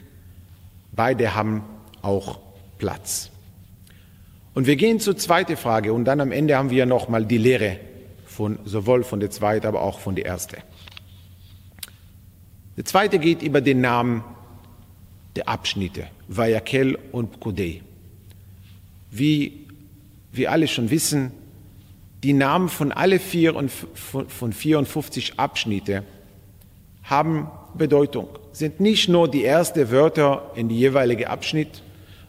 beide 0.91 1.36
haben 1.36 1.63
auch 2.01 2.39
Platz. 2.77 3.31
Und 4.53 4.65
wir 4.65 4.75
gehen 4.75 5.00
zur 5.00 5.17
zweiten 5.17 5.55
Frage 5.55 5.93
und 5.93 6.05
dann 6.05 6.19
am 6.19 6.31
Ende 6.31 6.57
haben 6.57 6.69
wir 6.69 6.86
nochmal 6.86 7.25
die 7.25 7.38
Lehre 7.38 7.79
von, 8.25 8.60
sowohl 8.65 9.03
von 9.03 9.19
der 9.19 9.29
zweiten, 9.29 9.67
aber 9.67 9.81
auch 9.81 10.00
von 10.00 10.15
der 10.15 10.25
ersten. 10.25 10.57
Der 12.75 12.86
zweite 12.86 13.19
geht 13.19 13.41
über 13.41 13.62
den 13.62 13.81
Namen 13.81 14.24
der 15.36 15.48
Abschnitte, 15.48 16.07
Vayakel 16.27 16.98
und 17.12 17.31
Pkudei. 17.31 17.81
Wie 19.12 19.67
wir 20.31 20.51
alle 20.51 20.67
schon 20.67 20.89
wissen, 20.89 21.31
die 22.24 22.34
Namen 22.34 22.69
von 22.69 22.91
alle 22.91 23.19
vier 23.19 23.55
und 23.55 23.72
von 23.72 24.53
54 24.53 25.39
Abschnitte 25.39 26.03
haben 27.03 27.50
Bedeutung, 27.75 28.27
sind 28.51 28.79
nicht 28.79 29.07
nur 29.07 29.29
die 29.29 29.46
ersten 29.46 29.91
Wörter 29.91 30.51
in 30.55 30.67
die 30.67 30.77
jeweilige 30.77 31.29
Abschnitt, 31.29 31.84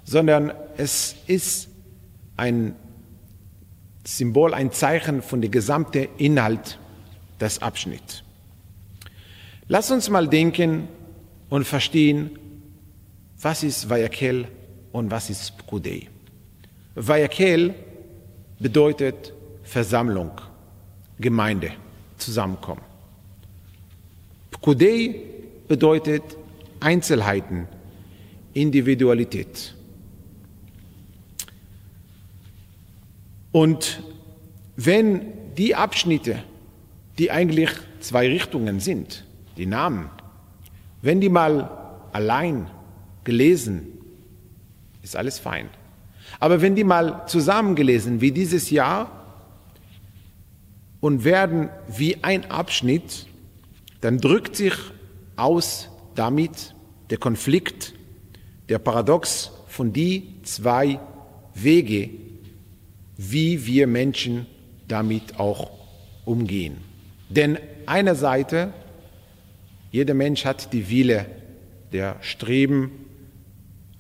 sondern 0.05 0.53
es 0.77 1.17
ist 1.27 1.69
ein 2.37 2.77
Symbol, 4.05 4.55
ein 4.55 4.73
Zeichen 4.73 5.23
von 5.23 5.41
dem 5.41 5.51
gesamten 5.51 6.09
Inhalt 6.17 6.79
des 7.41 7.61
Abschnitts. 7.61 8.23
Lass 9.67 9.91
uns 9.91 10.09
mal 10.09 10.29
denken 10.29 10.89
und 11.51 11.67
verstehen, 11.67 12.39
was 13.41 13.63
ist 13.63 13.89
Vayakel 13.89 14.47
und 14.93 15.11
was 15.11 15.31
ist 15.31 15.57
Pkudei. 15.59 16.09
Vayakel 16.95 17.75
bedeutet 18.59 19.33
Versammlung, 19.63 20.33
Gemeinde, 21.21 21.73
Zusammenkommen. 22.17 22.83
Pkudei 24.51 25.15
bedeutet 25.69 26.23
Einzelheiten, 26.81 27.69
Individualität. 28.55 29.75
Und 33.53 34.03
wenn 34.77 35.55
die 35.57 35.75
Abschnitte, 35.75 36.43
die 37.19 37.31
eigentlich 37.31 37.71
zwei 38.01 38.29
Richtungen 38.29 38.81
sind, 38.81 39.25
die 39.57 39.67
Namen, 39.67 40.11
wenn 41.03 41.21
die 41.21 41.29
mal 41.29 41.71
allein 42.13 42.69
gelesen, 43.29 43.87
ist 45.03 45.15
alles 45.15 45.39
fein. 45.39 45.69
Aber 46.41 46.63
wenn 46.63 46.75
die 46.75 46.85
mal 46.85 47.27
zusammengelesen, 47.27 48.23
wie 48.23 48.33
dieses 48.33 48.71
Jahr, 48.71 49.19
und 51.01 51.25
werden 51.25 51.69
wie 51.87 52.25
ein 52.25 52.51
Abschnitt, 52.51 53.27
dann 54.01 54.19
drückt 54.19 54.57
sich 54.57 54.73
aus 55.37 55.91
damit 56.15 56.75
der 57.11 57.19
Konflikt, 57.19 57.93
der 58.71 58.79
Paradox 58.79 59.53
von 59.69 59.93
die 59.93 60.35
zwei 60.43 60.99
Wege, 61.55 62.09
wie 63.19 63.67
wir 63.67 63.87
Menschen 63.87 64.47
damit 64.89 65.39
auch 65.39 65.71
umgehen. 66.25 66.79
Denn 67.29 67.59
eine 67.85 68.15
Seite, 68.15 68.73
jeder 69.93 70.15
Mensch 70.15 70.47
hat 70.47 70.73
die 70.73 70.89
Wille, 70.89 71.27
der 71.93 72.17
Streben, 72.21 72.91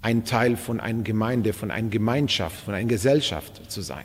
ein 0.02 0.24
Teil 0.24 0.56
von 0.56 0.80
einer 0.80 1.02
Gemeinde, 1.02 1.52
von 1.52 1.70
einer 1.70 1.88
Gemeinschaft, 1.88 2.64
von 2.64 2.74
einer 2.74 2.88
Gesellschaft 2.88 3.70
zu 3.70 3.80
sein. 3.82 4.04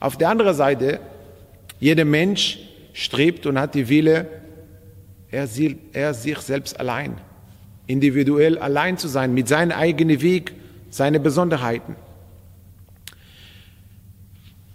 Auf 0.00 0.16
der 0.16 0.28
anderen 0.30 0.54
Seite, 0.54 1.00
jeder 1.80 2.04
Mensch 2.04 2.58
strebt 2.92 3.46
und 3.46 3.58
hat 3.58 3.74
die 3.74 3.88
Wille, 3.88 4.26
er, 5.30 5.48
er 5.92 6.14
sich 6.14 6.38
selbst 6.38 6.78
allein, 6.78 7.18
individuell 7.86 8.58
allein 8.58 8.98
zu 8.98 9.08
sein, 9.08 9.34
mit 9.34 9.48
seinem 9.48 9.72
eigenen 9.72 10.20
Weg, 10.20 10.52
seine 10.90 11.20
Besonderheiten. 11.20 11.96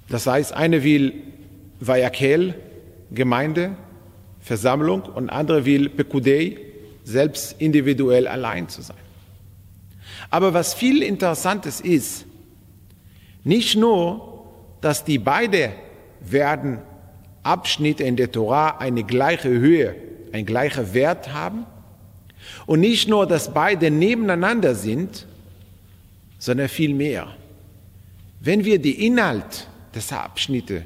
Das 0.10 0.26
heißt, 0.26 0.54
eine 0.54 0.84
will 0.84 1.14
Vayakel, 1.80 2.56
Gemeinde, 3.12 3.76
Versammlung 4.40 5.04
und 5.04 5.30
andere 5.30 5.66
will 5.66 5.90
Pekudei, 5.90 6.58
selbst 7.04 7.62
individuell 7.62 8.28
allein 8.28 8.68
zu 8.68 8.82
sein. 8.82 8.98
Aber 10.30 10.54
was 10.54 10.74
viel 10.74 11.02
Interessantes 11.02 11.82
ist, 11.82 12.26
nicht 13.44 13.76
nur, 13.76 14.46
dass 14.82 15.04
die 15.04 15.20
beide 15.20 15.72
werden 16.20 16.80
Abschnitte 17.44 18.04
in 18.04 18.16
der 18.16 18.32
Torah 18.32 18.78
eine 18.78 19.04
gleiche 19.04 19.50
Höhe, 19.50 19.96
ein 20.34 20.46
gleicher 20.46 20.94
Wert 20.94 21.34
haben 21.34 21.66
und 22.66 22.82
nicht 22.82 23.08
nur, 23.08 23.26
dass 23.26 23.54
beide 23.54 23.90
nebeneinander 23.90 24.76
sind, 24.76 25.26
sondern 26.40 26.68
viel 26.68 26.94
mehr. 26.94 27.28
Wenn 28.40 28.66
wir 28.66 28.80
die 28.80 29.06
Inhalt 29.06 29.68
des 29.96 30.12
Abschnitte 30.12 30.86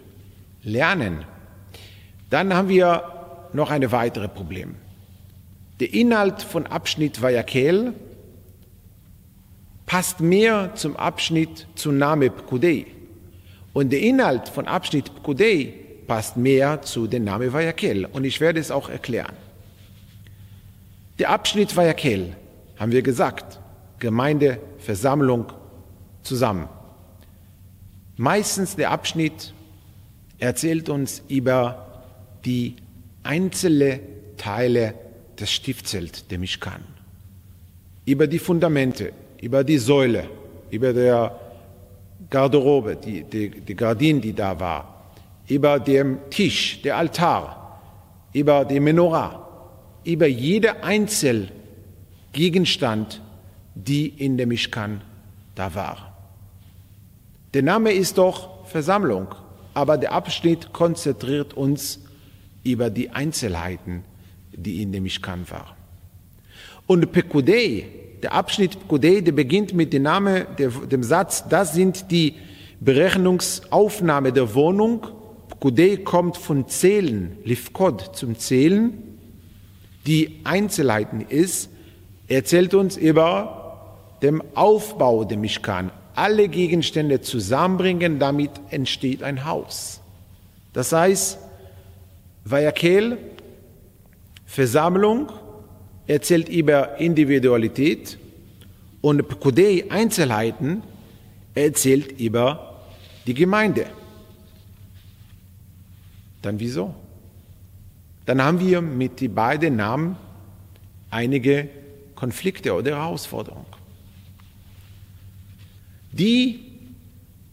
lernen, 0.63 1.25
dann 2.29 2.53
haben 2.53 2.69
wir 2.69 3.49
noch 3.53 3.71
ein 3.71 3.91
weiteres 3.91 4.29
Problem. 4.29 4.75
Der 5.79 5.93
Inhalt 5.93 6.41
von 6.43 6.67
Abschnitt 6.67 7.21
Vayakel 7.21 7.93
passt 9.85 10.19
mehr 10.19 10.75
zum 10.75 10.95
Abschnitt 10.95 11.67
zu 11.75 11.91
Name 11.91 12.29
Pkudei. 12.29 12.85
Und 13.73 13.91
der 13.91 14.01
Inhalt 14.01 14.49
von 14.49 14.67
Abschnitt 14.67 15.15
Pkudei 15.15 15.73
passt 16.07 16.37
mehr 16.37 16.81
zu 16.81 17.07
dem 17.07 17.23
Namen 17.23 17.53
Vayakel. 17.53 18.05
Und 18.05 18.23
ich 18.25 18.41
werde 18.41 18.59
es 18.59 18.71
auch 18.71 18.89
erklären. 18.89 19.35
Der 21.19 21.29
Abschnitt 21.29 21.75
Vayakel, 21.75 22.35
haben 22.77 22.91
wir 22.91 23.01
gesagt, 23.01 23.59
Gemeinde, 23.99 24.59
Versammlung 24.79 25.53
zusammen. 26.23 26.67
Meistens 28.17 28.75
der 28.75 28.91
Abschnitt 28.91 29.53
erzählt 30.39 30.89
uns 30.89 31.23
über 31.27 32.03
die 32.43 32.75
einzelnen 33.23 33.99
Teile 34.37 34.95
des 35.39 35.51
Stiftzelts, 35.51 36.27
der 36.27 36.39
Mishkan, 36.39 36.83
über 38.05 38.27
die 38.27 38.39
Fundamente, 38.39 39.13
über 39.41 39.63
die 39.63 39.79
Säule, 39.79 40.29
über 40.69 40.93
der 40.93 41.35
Garderobe, 42.29 42.95
die, 42.95 43.23
die, 43.23 43.49
die 43.49 43.75
Gardine, 43.75 44.21
die 44.21 44.33
da 44.33 44.59
war, 44.59 45.13
über 45.47 45.79
dem 45.79 46.19
Tisch, 46.29 46.79
der 46.83 46.97
Altar, 46.97 47.81
über 48.33 48.63
die 48.63 48.79
Menorah, 48.79 49.47
über 50.03 50.27
jede 50.27 50.83
Einzelgegenstand, 50.83 53.21
die 53.75 54.07
in 54.07 54.37
der 54.37 54.47
Mishkan 54.47 55.01
da 55.55 55.75
war. 55.75 56.15
Der 57.53 57.63
Name 57.63 57.91
ist 57.91 58.17
doch 58.17 58.65
Versammlung, 58.67 59.27
aber 59.73 59.97
der 59.97 60.13
Abschnitt 60.13 60.71
konzentriert 60.71 61.53
uns 61.53 61.99
über 62.63 62.89
die 62.89 63.09
Einzelheiten, 63.09 64.05
die 64.53 64.81
in 64.81 64.93
dem 64.93 65.03
Mishkan 65.03 65.49
waren. 65.49 65.75
Und 66.87 67.11
Pekudei, 67.11 68.00
der 68.23 68.33
Abschnitt 68.33 68.79
Pekudei, 68.79 69.21
der 69.21 69.31
beginnt 69.31 69.73
mit 69.73 69.93
dem 69.93 70.03
Namen, 70.03 70.45
dem 70.57 71.03
Satz, 71.03 71.47
das 71.47 71.73
sind 71.73 72.11
die 72.11 72.35
Berechnungsaufnahme 72.79 74.31
der 74.31 74.53
Wohnung. 74.53 75.07
Pekudei 75.49 75.97
kommt 75.97 76.37
von 76.37 76.67
Zählen, 76.67 77.37
Lifkod 77.43 78.15
zum 78.15 78.37
Zählen. 78.37 79.17
Die 80.05 80.41
Einzelheiten 80.43 81.21
ist, 81.21 81.69
erzählt 82.27 82.73
uns 82.73 82.97
über 82.97 83.97
den 84.21 84.41
Aufbau 84.55 85.23
der 85.23 85.37
Mishkan, 85.37 85.91
alle 86.15 86.47
Gegenstände 86.47 87.21
zusammenbringen, 87.21 88.19
damit 88.19 88.51
entsteht 88.69 89.23
ein 89.23 89.45
Haus. 89.45 90.01
Das 90.73 90.91
heißt, 90.91 91.37
Vayakel, 92.45 93.17
Versammlung, 94.45 95.31
erzählt 96.11 96.49
über 96.49 96.97
Individualität 96.97 98.17
und 98.99 99.25
Pkudei, 99.29 99.85
Einzelheiten, 99.89 100.83
erzählt 101.55 102.19
über 102.19 102.81
die 103.25 103.33
Gemeinde. 103.33 103.85
Dann 106.41 106.59
wieso? 106.59 106.93
Dann 108.25 108.41
haben 108.43 108.59
wir 108.59 108.81
mit 108.81 109.21
den 109.21 109.33
beiden 109.33 109.77
Namen 109.77 110.17
einige 111.11 111.69
Konflikte 112.15 112.73
oder 112.73 112.97
Herausforderungen. 112.97 113.65
Die 116.11 116.59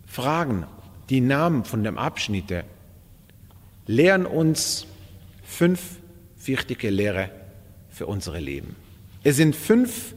Fragen, 0.09 0.67
die 1.11 1.21
Namen 1.21 1.65
von 1.65 1.85
dem 1.85 1.97
Abschnitte 1.97 2.65
lehren 3.87 4.27
uns 4.27 4.85
fünf 5.45 5.99
wichtige 6.45 6.91
Lehre 6.91 7.38
für 7.99 8.07
unser 8.07 8.41
Leben. 8.41 8.77
Es 9.25 9.37
sind 9.37 9.57
fünf 9.57 10.15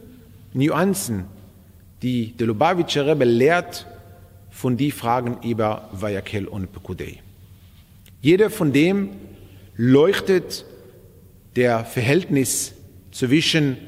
Nuancen, 0.54 1.24
die 2.00 2.28
der 2.36 2.46
Lubavitcher 2.46 3.08
Rebbe 3.08 3.24
lehrt 3.24 3.86
von 4.50 4.76
die 4.76 4.92
Fragen 4.92 5.38
über 5.42 5.88
Vayakel 5.90 6.46
und 6.46 6.72
Pekudei. 6.72 7.18
Jeder 8.20 8.50
von 8.50 8.72
dem 8.72 9.10
leuchtet 9.76 10.64
der 11.56 11.84
Verhältnis 11.84 12.72
zwischen 13.10 13.78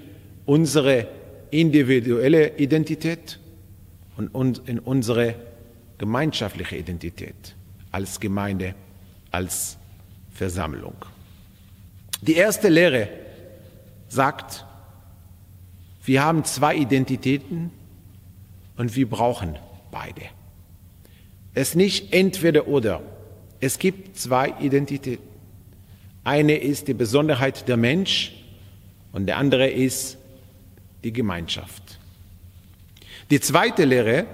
unserer 0.44 1.06
individuellen 1.52 2.56
Identität 2.56 3.38
und 4.16 4.68
in 4.68 4.80
unsere 4.80 5.36
gemeinschaftliche 5.98 6.78
Identität 6.78 7.54
als 7.92 8.18
Gemeinde, 8.18 8.74
als 9.30 9.78
Versammlung. 10.32 10.96
Die 12.22 12.34
erste 12.34 12.68
Lehre 12.68 13.23
sagt, 14.14 14.64
wir 16.04 16.22
haben 16.22 16.44
zwei 16.44 16.76
Identitäten 16.76 17.70
und 18.76 18.96
wir 18.96 19.08
brauchen 19.08 19.56
beide. 19.90 20.22
Es 21.54 21.74
nicht 21.74 22.12
entweder 22.12 22.66
oder. 22.66 23.02
Es 23.60 23.78
gibt 23.78 24.16
zwei 24.18 24.54
Identitäten. 24.60 25.26
Eine 26.24 26.56
ist 26.56 26.88
die 26.88 26.94
Besonderheit 26.94 27.68
der 27.68 27.76
Mensch 27.76 28.32
und 29.12 29.26
der 29.26 29.36
andere 29.36 29.68
ist 29.68 30.18
die 31.04 31.12
Gemeinschaft. 31.12 31.98
Die 33.30 33.40
zweite 33.40 33.84
Lehre, 33.84 34.26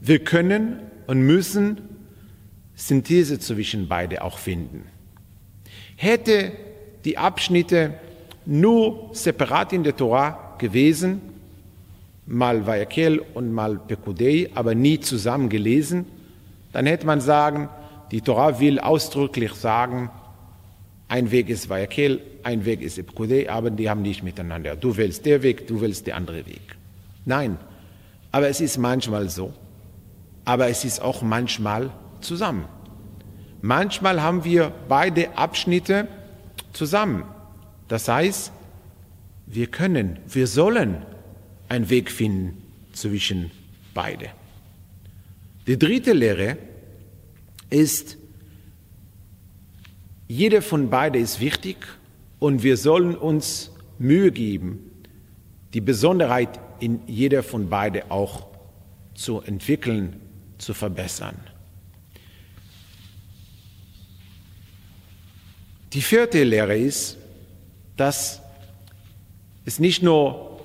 wir 0.00 0.22
können 0.22 0.80
und 1.06 1.22
müssen 1.22 1.80
Synthese 2.74 3.38
zwischen 3.38 3.88
beide 3.88 4.22
auch 4.22 4.38
finden. 4.38 4.86
Hätte 5.96 6.52
die 7.04 7.18
Abschnitte 7.18 7.94
nur 8.48 9.10
separat 9.12 9.74
in 9.74 9.84
der 9.84 9.94
Torah 9.94 10.54
gewesen, 10.56 11.20
mal 12.26 12.66
Vayakel 12.66 13.22
und 13.34 13.52
mal 13.52 13.78
Pekudei, 13.78 14.48
aber 14.54 14.74
nie 14.74 14.98
zusammen 15.00 15.50
gelesen, 15.50 16.06
dann 16.72 16.86
hätte 16.86 17.06
man 17.06 17.20
sagen, 17.20 17.68
die 18.10 18.22
Torah 18.22 18.58
will 18.58 18.80
ausdrücklich 18.80 19.52
sagen, 19.52 20.10
ein 21.08 21.30
Weg 21.30 21.50
ist 21.50 21.68
Vayakel, 21.68 22.22
ein 22.42 22.64
Weg 22.64 22.80
ist 22.80 22.96
Pekudei, 22.96 23.50
aber 23.50 23.70
die 23.70 23.90
haben 23.90 24.00
nicht 24.00 24.22
miteinander. 24.22 24.76
Du 24.76 24.96
willst 24.96 25.26
der 25.26 25.42
Weg, 25.42 25.66
du 25.66 25.82
willst 25.82 26.06
der 26.06 26.16
andere 26.16 26.46
Weg. 26.46 26.76
Nein, 27.26 27.58
aber 28.32 28.48
es 28.48 28.62
ist 28.62 28.78
manchmal 28.78 29.28
so, 29.28 29.52
aber 30.46 30.68
es 30.68 30.86
ist 30.86 31.02
auch 31.02 31.20
manchmal 31.20 31.90
zusammen. 32.22 32.64
Manchmal 33.60 34.22
haben 34.22 34.44
wir 34.44 34.72
beide 34.88 35.36
Abschnitte 35.36 36.08
zusammen. 36.72 37.24
Das 37.88 38.06
heißt, 38.08 38.52
wir 39.46 39.66
können, 39.66 40.18
wir 40.28 40.46
sollen 40.46 41.02
einen 41.68 41.88
Weg 41.90 42.10
finden 42.10 42.62
zwischen 42.92 43.50
beide. 43.94 44.30
Die 45.66 45.78
dritte 45.78 46.12
Lehre 46.12 46.58
ist, 47.70 48.16
jeder 50.28 50.62
von 50.62 50.90
beiden 50.90 51.22
ist 51.22 51.40
wichtig 51.40 51.78
und 52.38 52.62
wir 52.62 52.76
sollen 52.76 53.16
uns 53.16 53.70
Mühe 53.98 54.30
geben, 54.30 54.90
die 55.74 55.80
Besonderheit 55.80 56.60
in 56.80 57.00
jeder 57.06 57.42
von 57.42 57.68
beiden 57.68 58.10
auch 58.10 58.46
zu 59.14 59.40
entwickeln, 59.40 60.20
zu 60.58 60.74
verbessern. 60.74 61.36
Die 65.92 66.02
vierte 66.02 66.44
Lehre 66.44 66.76
ist, 66.76 67.16
dass 67.98 68.40
es 69.66 69.78
nicht 69.78 70.02
nur 70.02 70.60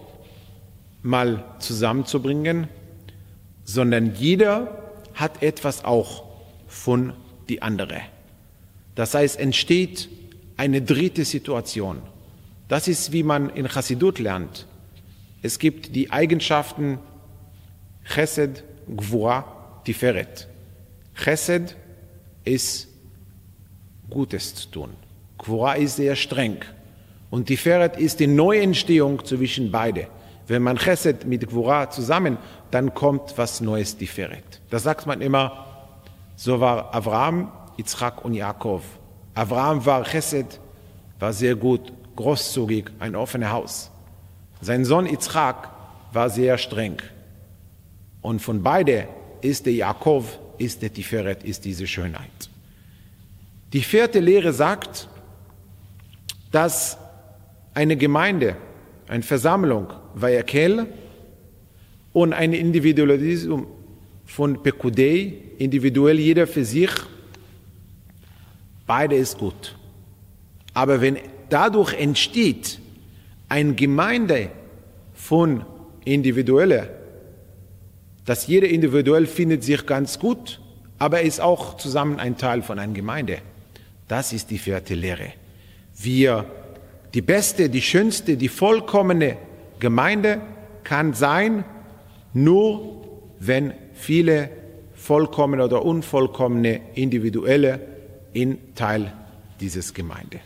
mal 1.01 1.43
zusammenzubringen, 1.59 2.69
sondern 3.65 4.15
jeder 4.15 4.93
hat 5.13 5.43
etwas 5.43 5.83
auch 5.83 6.23
von 6.67 7.13
die 7.49 7.61
andere. 7.61 8.01
Das 8.95 9.13
heißt, 9.13 9.39
entsteht 9.39 10.09
eine 10.55 10.81
dritte 10.81 11.25
Situation. 11.25 12.01
Das 12.67 12.87
ist, 12.87 13.11
wie 13.11 13.23
man 13.23 13.49
in 13.49 13.67
Chassidut 13.67 14.19
lernt. 14.19 14.67
Es 15.41 15.59
gibt 15.59 15.95
die 15.95 16.11
Eigenschaften 16.11 16.99
Chesed, 18.05 18.63
Gvura, 18.95 19.81
Tiferet. 19.83 20.47
Chesed 21.15 21.75
ist 22.45 22.87
Gutes 24.09 24.55
zu 24.55 24.69
tun. 24.69 24.89
Gvura 25.37 25.73
ist 25.73 25.97
sehr 25.97 26.15
streng. 26.15 26.59
Und 27.33 27.47
Tiferet 27.47 27.97
ist 27.97 28.19
die 28.19 28.27
Neuentstehung 28.27 29.25
zwischen 29.25 29.71
beide. 29.71 30.05
Wenn 30.45 30.61
man 30.61 30.77
Chesed 30.77 31.25
mit 31.25 31.47
Gvura 31.47 31.89
zusammen, 31.89 32.37
dann 32.69 32.93
kommt 32.93 33.35
was 33.39 33.59
Neues 33.59 33.97
Tiferet. 33.97 34.61
Das 34.69 34.83
sagt 34.83 35.07
man 35.07 35.19
immer, 35.19 35.65
so 36.35 36.59
war 36.59 36.93
Abraham, 36.93 37.51
Yitzchak 37.75 38.23
und 38.23 38.35
Jakob. 38.35 38.83
Abraham 39.33 39.83
war 39.83 40.03
Chesed, 40.03 40.59
war 41.17 41.33
sehr 41.33 41.55
gut, 41.55 41.91
großzügig, 42.15 42.91
ein 42.99 43.15
offenes 43.15 43.49
Haus. 43.49 43.89
Sein 44.61 44.85
Sohn 44.85 45.07
Yitzchak 45.07 45.71
war 46.11 46.29
sehr 46.29 46.59
streng. 46.59 47.01
Und 48.21 48.43
von 48.43 48.61
beide 48.61 49.07
ist 49.41 49.65
der 49.65 49.73
Jakob, 49.73 50.25
ist 50.59 50.83
der 50.83 50.93
Tiferet, 50.93 51.43
ist 51.43 51.65
diese 51.65 51.87
Schönheit. 51.87 52.51
Die 53.73 53.81
vierte 53.81 54.19
Lehre 54.19 54.53
sagt, 54.53 55.09
dass 56.51 56.99
eine 57.73 57.97
Gemeinde, 57.97 58.55
eine 59.07 59.23
Versammlung, 59.23 59.87
Vayakel 60.15 60.87
und 62.13 62.33
ein 62.33 62.53
Individualismus 62.53 63.63
von 64.25 64.63
Pekudei, 64.63 65.33
individuell 65.57 66.19
jeder 66.19 66.47
für 66.47 66.65
sich, 66.65 66.91
beide 68.87 69.15
ist 69.15 69.37
gut. 69.37 69.75
Aber 70.73 71.01
wenn 71.01 71.17
dadurch 71.49 71.93
entsteht 71.93 72.79
eine 73.49 73.73
Gemeinde 73.73 74.49
von 75.13 75.65
Individuellen, 76.05 76.87
dass 78.25 78.47
jeder 78.47 78.67
individuell 78.67 79.27
findet 79.27 79.63
sich 79.63 79.85
ganz 79.85 80.17
gut, 80.17 80.59
aber 80.97 81.21
ist 81.21 81.41
auch 81.41 81.77
zusammen 81.77 82.19
ein 82.19 82.37
Teil 82.37 82.61
von 82.61 82.79
einer 82.79 82.93
Gemeinde. 82.93 83.39
Das 84.07 84.33
ist 84.33 84.49
die 84.49 84.57
vierte 84.57 84.95
Lehre. 84.95 85.33
Wir, 85.95 86.45
die 87.13 87.21
beste, 87.21 87.69
die 87.69 87.81
schönste, 87.81 88.37
die 88.37 88.49
vollkommene 88.49 89.37
Gemeinde 89.79 90.41
kann 90.83 91.13
sein, 91.13 91.63
nur 92.33 93.05
wenn 93.39 93.73
viele 93.93 94.49
vollkommene 94.95 95.63
oder 95.65 95.83
unvollkommene 95.83 96.81
Individuelle 96.95 97.79
in 98.33 98.57
Teil 98.75 99.13
dieses 99.59 99.93
Gemeinde. 99.93 100.39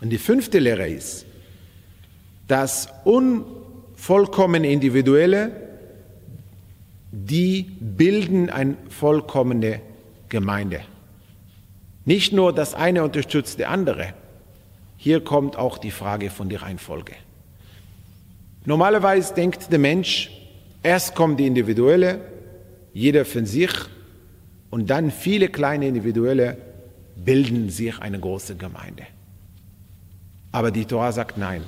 Und 0.00 0.10
die 0.10 0.18
fünfte 0.18 0.58
Lehre 0.58 0.88
ist, 0.88 1.26
dass 2.46 2.88
unvollkommene 3.04 4.70
Individuelle 4.70 5.68
die 7.10 7.62
bilden 7.80 8.50
eine 8.50 8.76
vollkommene 8.90 9.80
Gemeinde. 10.28 10.80
Nicht 12.04 12.32
nur 12.32 12.52
das 12.52 12.74
eine 12.74 13.02
unterstützt 13.02 13.58
der 13.58 13.70
andere. 13.70 14.14
Hier 15.00 15.22
kommt 15.22 15.56
auch 15.56 15.78
die 15.78 15.92
Frage 15.92 16.28
von 16.28 16.48
der 16.48 16.62
Reihenfolge. 16.62 17.14
Normalerweise 18.64 19.32
denkt 19.32 19.70
der 19.70 19.78
Mensch, 19.78 20.28
erst 20.82 21.14
kommt 21.14 21.38
die 21.38 21.46
Individuelle, 21.46 22.20
jeder 22.92 23.24
von 23.24 23.46
sich, 23.46 23.70
und 24.70 24.90
dann 24.90 25.12
viele 25.12 25.48
kleine 25.48 25.86
Individuelle 25.86 26.58
bilden 27.16 27.70
sich 27.70 27.96
eine 28.00 28.18
große 28.18 28.56
Gemeinde. 28.56 29.04
Aber 30.50 30.72
die 30.72 30.84
Torah 30.84 31.12
sagt 31.12 31.38
nein, 31.38 31.62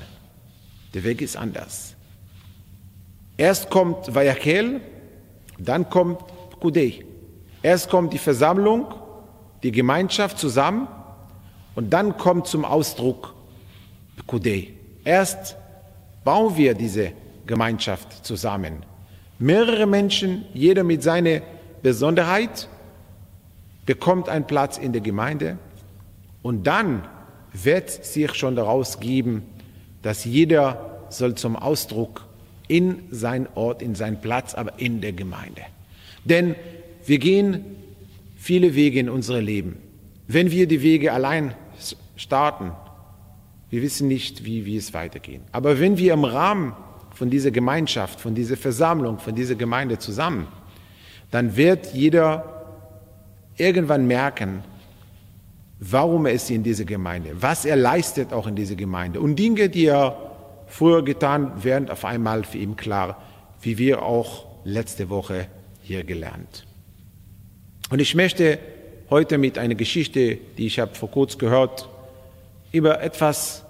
der 0.92 1.04
Weg 1.04 1.22
ist 1.22 1.36
anders. 1.36 1.94
Erst 3.36 3.70
kommt 3.70 4.12
Vayakel, 4.12 4.80
dann 5.56 5.88
kommt 5.88 6.20
Kudei. 6.58 7.04
Erst 7.62 7.88
kommt 7.88 8.12
die 8.12 8.18
Versammlung, 8.18 8.92
die 9.62 9.70
Gemeinschaft 9.70 10.36
zusammen 10.36 10.88
und 11.80 11.88
dann 11.88 12.18
kommt 12.18 12.46
zum 12.46 12.66
Ausdruck 12.66 13.34
Kudei. 14.26 14.68
Erst 15.02 15.56
bauen 16.24 16.54
wir 16.58 16.74
diese 16.74 17.12
Gemeinschaft 17.46 18.22
zusammen. 18.22 18.84
Mehrere 19.38 19.86
Menschen, 19.86 20.44
jeder 20.52 20.84
mit 20.84 21.02
seiner 21.02 21.40
Besonderheit, 21.82 22.68
bekommt 23.86 24.28
einen 24.28 24.46
Platz 24.46 24.76
in 24.76 24.92
der 24.92 25.00
Gemeinde 25.00 25.56
und 26.42 26.66
dann 26.66 27.08
wird 27.54 27.88
sich 27.88 28.34
schon 28.34 28.56
daraus 28.56 29.00
geben, 29.00 29.42
dass 30.02 30.26
jeder 30.26 31.06
soll 31.08 31.34
zum 31.34 31.56
Ausdruck 31.56 32.26
in 32.68 33.04
sein 33.10 33.48
Ort, 33.54 33.80
in 33.80 33.94
seinen 33.94 34.20
Platz, 34.20 34.52
aber 34.52 34.78
in 34.78 35.00
der 35.00 35.14
Gemeinde. 35.14 35.62
Denn 36.26 36.56
wir 37.06 37.18
gehen 37.18 37.64
viele 38.36 38.74
Wege 38.74 39.00
in 39.00 39.08
unserem 39.08 39.46
Leben. 39.46 39.78
Wenn 40.32 40.52
wir 40.52 40.68
die 40.68 40.82
Wege 40.82 41.12
allein 41.12 41.54
starten, 42.20 42.72
wir 43.70 43.82
wissen 43.82 44.08
nicht, 44.08 44.44
wie, 44.44 44.66
wie 44.66 44.76
es 44.76 44.92
weitergeht. 44.92 45.42
Aber 45.52 45.80
wenn 45.80 45.96
wir 45.96 46.12
im 46.12 46.24
Rahmen 46.24 46.74
von 47.14 47.30
dieser 47.30 47.50
Gemeinschaft, 47.50 48.20
von 48.20 48.34
dieser 48.34 48.56
Versammlung, 48.56 49.18
von 49.18 49.34
dieser 49.34 49.54
Gemeinde 49.54 49.98
zusammen, 49.98 50.48
dann 51.30 51.56
wird 51.56 51.94
jeder 51.94 52.44
irgendwann 53.56 54.06
merken, 54.06 54.64
warum 55.78 56.26
er 56.26 56.32
ist 56.32 56.50
in 56.50 56.62
dieser 56.62 56.84
Gemeinde, 56.84 57.30
was 57.40 57.64
er 57.64 57.76
leistet 57.76 58.32
auch 58.32 58.46
in 58.46 58.56
dieser 58.56 58.74
Gemeinde 58.74 59.20
und 59.20 59.36
Dinge, 59.36 59.68
die 59.68 59.86
er 59.86 60.16
früher 60.66 61.04
getan, 61.04 61.64
werden 61.64 61.90
auf 61.90 62.04
einmal 62.04 62.44
für 62.44 62.58
ihn 62.58 62.76
klar, 62.76 63.20
wie 63.60 63.78
wir 63.78 64.02
auch 64.02 64.46
letzte 64.64 65.08
Woche 65.08 65.46
hier 65.82 66.04
gelernt. 66.04 66.66
Und 67.90 68.00
ich 68.00 68.14
möchte 68.14 68.58
heute 69.10 69.38
mit 69.38 69.58
einer 69.58 69.74
Geschichte, 69.74 70.38
die 70.56 70.66
ich 70.66 70.78
habe 70.78 70.94
vor 70.94 71.10
kurzem 71.10 71.40
gehört, 71.40 71.89
über 72.72 73.00
etwas, 73.00 73.64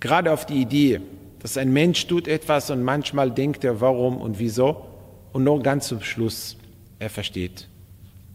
gerade 0.00 0.32
auf 0.32 0.46
die 0.46 0.60
Idee, 0.60 1.00
dass 1.40 1.56
ein 1.56 1.72
Mensch 1.72 2.06
tut 2.06 2.28
etwas 2.28 2.70
und 2.70 2.82
manchmal 2.82 3.30
denkt 3.30 3.64
er, 3.64 3.80
warum 3.80 4.18
und 4.18 4.38
wieso, 4.38 4.86
und 5.32 5.44
nur 5.44 5.62
ganz 5.62 5.88
zum 5.88 6.02
Schluss, 6.02 6.56
er 6.98 7.10
versteht, 7.10 7.68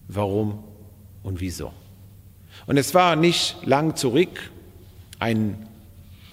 warum 0.08 0.64
und 1.24 1.40
wieso. 1.40 1.72
Und 2.66 2.78
es 2.78 2.94
war 2.94 3.16
nicht 3.16 3.66
lang 3.66 3.96
zurück, 3.96 4.52
ein 5.20 5.68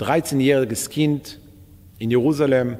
13-jähriges 0.01 0.91
Kind 0.91 1.39
in 1.99 2.11
Jerusalem, 2.11 2.79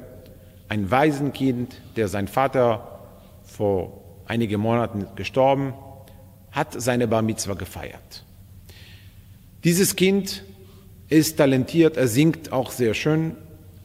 ein 0.67 0.89
Waisenkind, 0.91 1.81
der 1.95 2.07
sein 2.07 2.27
Vater 2.27 2.99
vor 3.43 4.01
einigen 4.25 4.59
Monaten 4.59 5.07
gestorben, 5.15 5.73
hat 6.51 6.79
seine 6.79 7.07
Bar 7.07 7.21
Mitzvah 7.21 7.53
gefeiert. 7.53 8.25
Dieses 9.65 9.95
Kind 9.95 10.43
ist 11.09 11.37
talentiert, 11.37 11.97
er 11.97 12.07
singt 12.07 12.53
auch 12.53 12.69
sehr 12.69 12.93
schön 12.93 13.35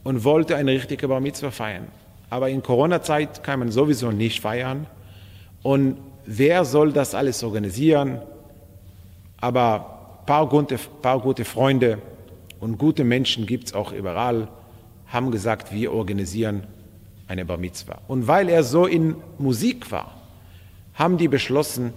und 0.03 0.23
wollte 0.23 0.55
eine 0.55 0.73
richtige 0.73 1.07
Bar 1.07 1.21
Mitzvah 1.21 1.49
feiern. 1.49 1.87
Aber 2.29 2.49
in 2.49 2.61
Corona-Zeit 2.61 3.43
kann 3.43 3.57
man 3.57 3.71
sowieso 3.71 4.11
nicht 4.11 4.41
feiern. 4.41 4.85
Und 5.63 5.97
wer 6.27 6.65
soll 6.65 6.93
das 6.93 7.15
alles 7.15 7.43
organisieren? 7.43 8.21
Aber 9.37 10.19
ein 10.19 10.25
paar 10.27 10.47
gute, 10.47 10.77
paar 11.01 11.19
gute 11.19 11.45
Freunde 11.45 11.97
und 12.59 12.77
gute 12.77 13.03
Menschen 13.03 13.47
gibt 13.47 13.69
es 13.69 13.73
auch 13.73 13.91
überall, 13.91 14.49
haben 15.07 15.31
gesagt, 15.31 15.73
wir 15.73 15.91
organisieren 15.91 16.67
eine 17.27 17.43
Bar 17.43 17.57
Mitzvah. 17.57 18.01
Und 18.07 18.27
weil 18.27 18.49
er 18.49 18.61
so 18.61 18.85
in 18.85 19.15
Musik 19.39 19.91
war, 19.91 20.13
haben 20.93 21.17
die 21.17 21.27
beschlossen, 21.27 21.91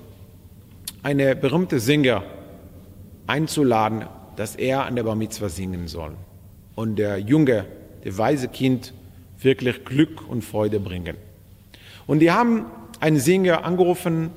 eine 1.02 1.36
berühmte 1.36 1.80
Sänger 1.80 2.22
einzuladen, 3.26 4.06
dass 4.36 4.56
er 4.56 4.84
an 4.84 4.96
der 4.96 5.04
Bar 5.04 5.14
Mitzvah 5.14 5.48
singen 5.48 5.88
soll. 5.88 6.14
Und 6.74 6.96
der 6.96 7.18
Junge, 7.18 7.66
der 8.04 8.18
weise 8.18 8.48
Kind, 8.48 8.92
wirklich 9.38 9.84
Glück 9.84 10.28
und 10.28 10.42
Freude 10.42 10.80
bringen. 10.80 11.16
Und 12.06 12.20
die 12.20 12.30
haben 12.30 12.66
einen 13.00 13.18
Sänger 13.18 13.64
angerufen 13.64 14.30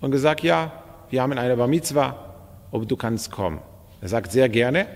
und 0.00 0.10
gesagt, 0.10 0.42
ja, 0.42 0.72
wir 1.10 1.22
haben 1.22 1.32
eine 1.32 1.56
Bar 1.56 1.68
Mitzvah, 1.68 2.34
ob 2.70 2.88
du 2.88 2.96
kannst 2.96 3.30
kommen. 3.30 3.60
Er 4.00 4.08
sagt 4.08 4.32
sehr 4.32 4.48
gerne, 4.48 4.86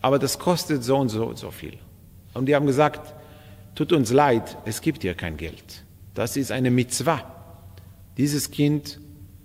aber 0.00 0.18
das 0.18 0.38
kostet 0.38 0.82
so 0.82 0.96
und 0.96 1.08
so 1.08 1.26
und 1.26 1.38
so 1.38 1.50
viel. 1.50 1.78
Und 2.34 2.46
die 2.46 2.54
haben 2.54 2.66
gesagt, 2.66 3.14
tut 3.74 3.92
uns 3.92 4.12
leid, 4.12 4.56
es 4.64 4.80
gibt 4.80 5.02
hier 5.02 5.14
kein 5.14 5.36
Geld. 5.36 5.84
Das 6.14 6.36
ist 6.36 6.52
eine 6.52 6.70
Mitzvah. 6.70 7.22
Dieses 8.16 8.50
Kind 8.50 9.00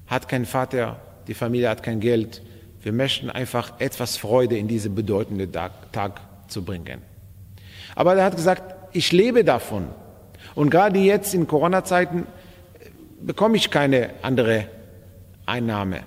hat 0.08 0.28
keinen 0.28 0.46
Vater, 0.46 1.00
die 1.28 1.34
Familie 1.34 1.70
hat 1.70 1.84
kein 1.84 2.00
Geld. 2.00 2.42
Wir 2.82 2.94
möchten 2.94 3.30
einfach 3.30 3.80
etwas 3.80 4.18
Freude 4.18 4.58
in 4.58 4.68
diese 4.68 4.90
bedeutende 4.90 5.52
Tag, 5.52 5.92
Tag 5.92 6.22
zu 6.48 6.63
bringen. 6.63 7.02
Aber 7.96 8.16
er 8.16 8.26
hat 8.26 8.36
gesagt, 8.36 8.76
ich 8.94 9.12
lebe 9.12 9.44
davon. 9.44 9.88
Und 10.56 10.70
gerade 10.70 11.00
jetzt 11.00 11.34
in 11.34 11.48
Corona-Zeiten 11.48 12.28
bekomme 13.22 13.58
ich 13.58 13.72
keine 13.72 14.12
andere 14.22 14.70
Einnahme. 15.46 16.04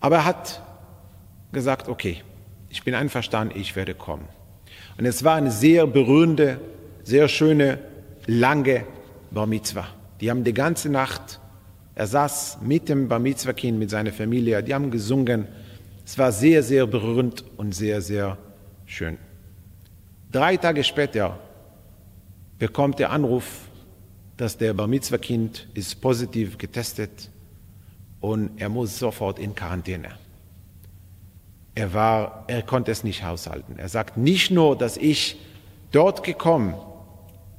Aber 0.00 0.16
er 0.16 0.24
hat 0.24 0.62
gesagt, 1.52 1.88
okay, 1.88 2.22
ich 2.68 2.82
bin 2.82 2.94
einverstanden, 2.94 3.58
ich 3.58 3.74
werde 3.76 3.94
kommen. 3.94 4.28
Und 4.98 5.06
es 5.06 5.24
war 5.24 5.36
eine 5.36 5.50
sehr 5.50 5.86
berührende, 5.86 6.60
sehr 7.02 7.28
schöne, 7.28 7.78
lange 8.26 8.84
Bar 9.30 9.46
Mitzvah. 9.46 9.88
Die 10.20 10.30
haben 10.30 10.44
die 10.44 10.54
ganze 10.54 10.88
Nacht, 10.88 11.40
er 11.94 12.06
saß 12.06 12.58
mit 12.62 12.88
dem 12.88 13.08
Bar 13.08 13.18
Mitzvah-Kind, 13.18 13.78
mit 13.78 13.90
seiner 13.90 14.12
Familie, 14.12 14.62
die 14.62 14.74
haben 14.74 14.90
gesungen. 14.90 15.46
Es 16.04 16.18
war 16.18 16.32
sehr, 16.32 16.62
sehr 16.62 16.86
berührend 16.86 17.44
und 17.56 17.74
sehr, 17.74 18.00
sehr 18.00 18.36
schön. 18.86 19.18
Drei 20.32 20.56
Tage 20.56 20.82
später 20.82 21.38
bekommt 22.58 22.98
der 22.98 23.10
Anruf, 23.10 23.68
dass 24.36 24.58
der 24.58 24.74
Bar 24.74 24.88
Mitzvah-Kind 24.88 25.68
ist 25.74 26.00
positiv 26.00 26.58
getestet 26.58 27.30
und 28.20 28.50
er 28.60 28.68
muss 28.68 28.98
sofort 28.98 29.38
in 29.38 29.54
Quarantäne. 29.54 30.10
Er 31.76 31.92
war, 31.92 32.44
er 32.48 32.62
konnte 32.62 32.90
es 32.90 33.04
nicht 33.04 33.24
haushalten. 33.24 33.78
Er 33.78 33.88
sagt 33.88 34.16
nicht 34.16 34.50
nur, 34.50 34.76
dass 34.76 34.96
ich 34.96 35.36
dort 35.92 36.24
gekommen 36.24 36.74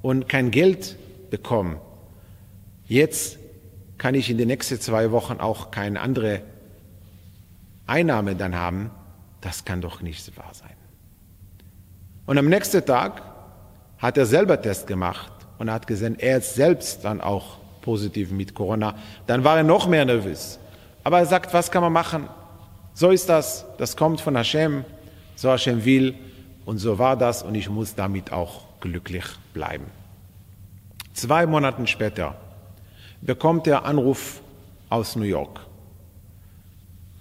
und 0.01 0.29
kein 0.29 0.51
Geld 0.51 0.97
bekomme, 1.29 1.79
Jetzt 2.87 3.39
kann 4.05 4.13
ich 4.13 4.29
in 4.29 4.37
den 4.37 4.49
nächsten 4.49 4.79
zwei 4.79 5.09
Wochen 5.09 5.39
auch 5.39 5.71
keine 5.71 5.99
andere 5.99 6.43
Einnahme 7.87 8.35
dann 8.35 8.55
haben. 8.55 8.91
Das 9.41 9.65
kann 9.65 9.81
doch 9.81 9.99
nicht 10.03 10.37
wahr 10.37 10.51
sein. 10.53 10.77
Und 12.27 12.37
am 12.37 12.45
nächsten 12.45 12.85
Tag 12.85 13.23
hat 13.97 14.19
er 14.19 14.27
selber 14.27 14.61
Test 14.61 14.85
gemacht 14.85 15.31
und 15.57 15.71
hat 15.71 15.87
gesehen, 15.87 16.19
er 16.19 16.37
ist 16.37 16.53
selbst 16.53 17.03
dann 17.03 17.19
auch 17.19 17.57
positiv 17.81 18.29
mit 18.29 18.53
Corona. 18.53 18.93
Dann 19.25 19.43
war 19.43 19.57
er 19.57 19.63
noch 19.63 19.87
mehr 19.87 20.05
nervös. 20.05 20.59
Aber 21.03 21.17
er 21.17 21.25
sagt, 21.25 21.51
was 21.55 21.71
kann 21.71 21.81
man 21.81 21.93
machen? 21.93 22.29
So 22.93 23.09
ist 23.09 23.27
das. 23.27 23.65
Das 23.79 23.97
kommt 23.97 24.21
von 24.21 24.35
Hashem. 24.35 24.85
So 25.35 25.49
Hashem 25.49 25.83
will. 25.83 26.13
Und 26.63 26.77
so 26.77 26.99
war 26.99 27.17
das. 27.17 27.41
Und 27.41 27.55
ich 27.55 27.71
muss 27.71 27.95
damit 27.95 28.31
auch 28.31 28.65
glücklich 28.81 29.25
bleiben. 29.55 29.85
Zwei 31.15 31.47
Monate 31.47 31.87
später 31.87 32.35
bekommt 33.25 33.67
er 33.67 33.85
Anruf 33.85 34.41
aus 34.89 35.15
New 35.15 35.23
York. 35.23 35.59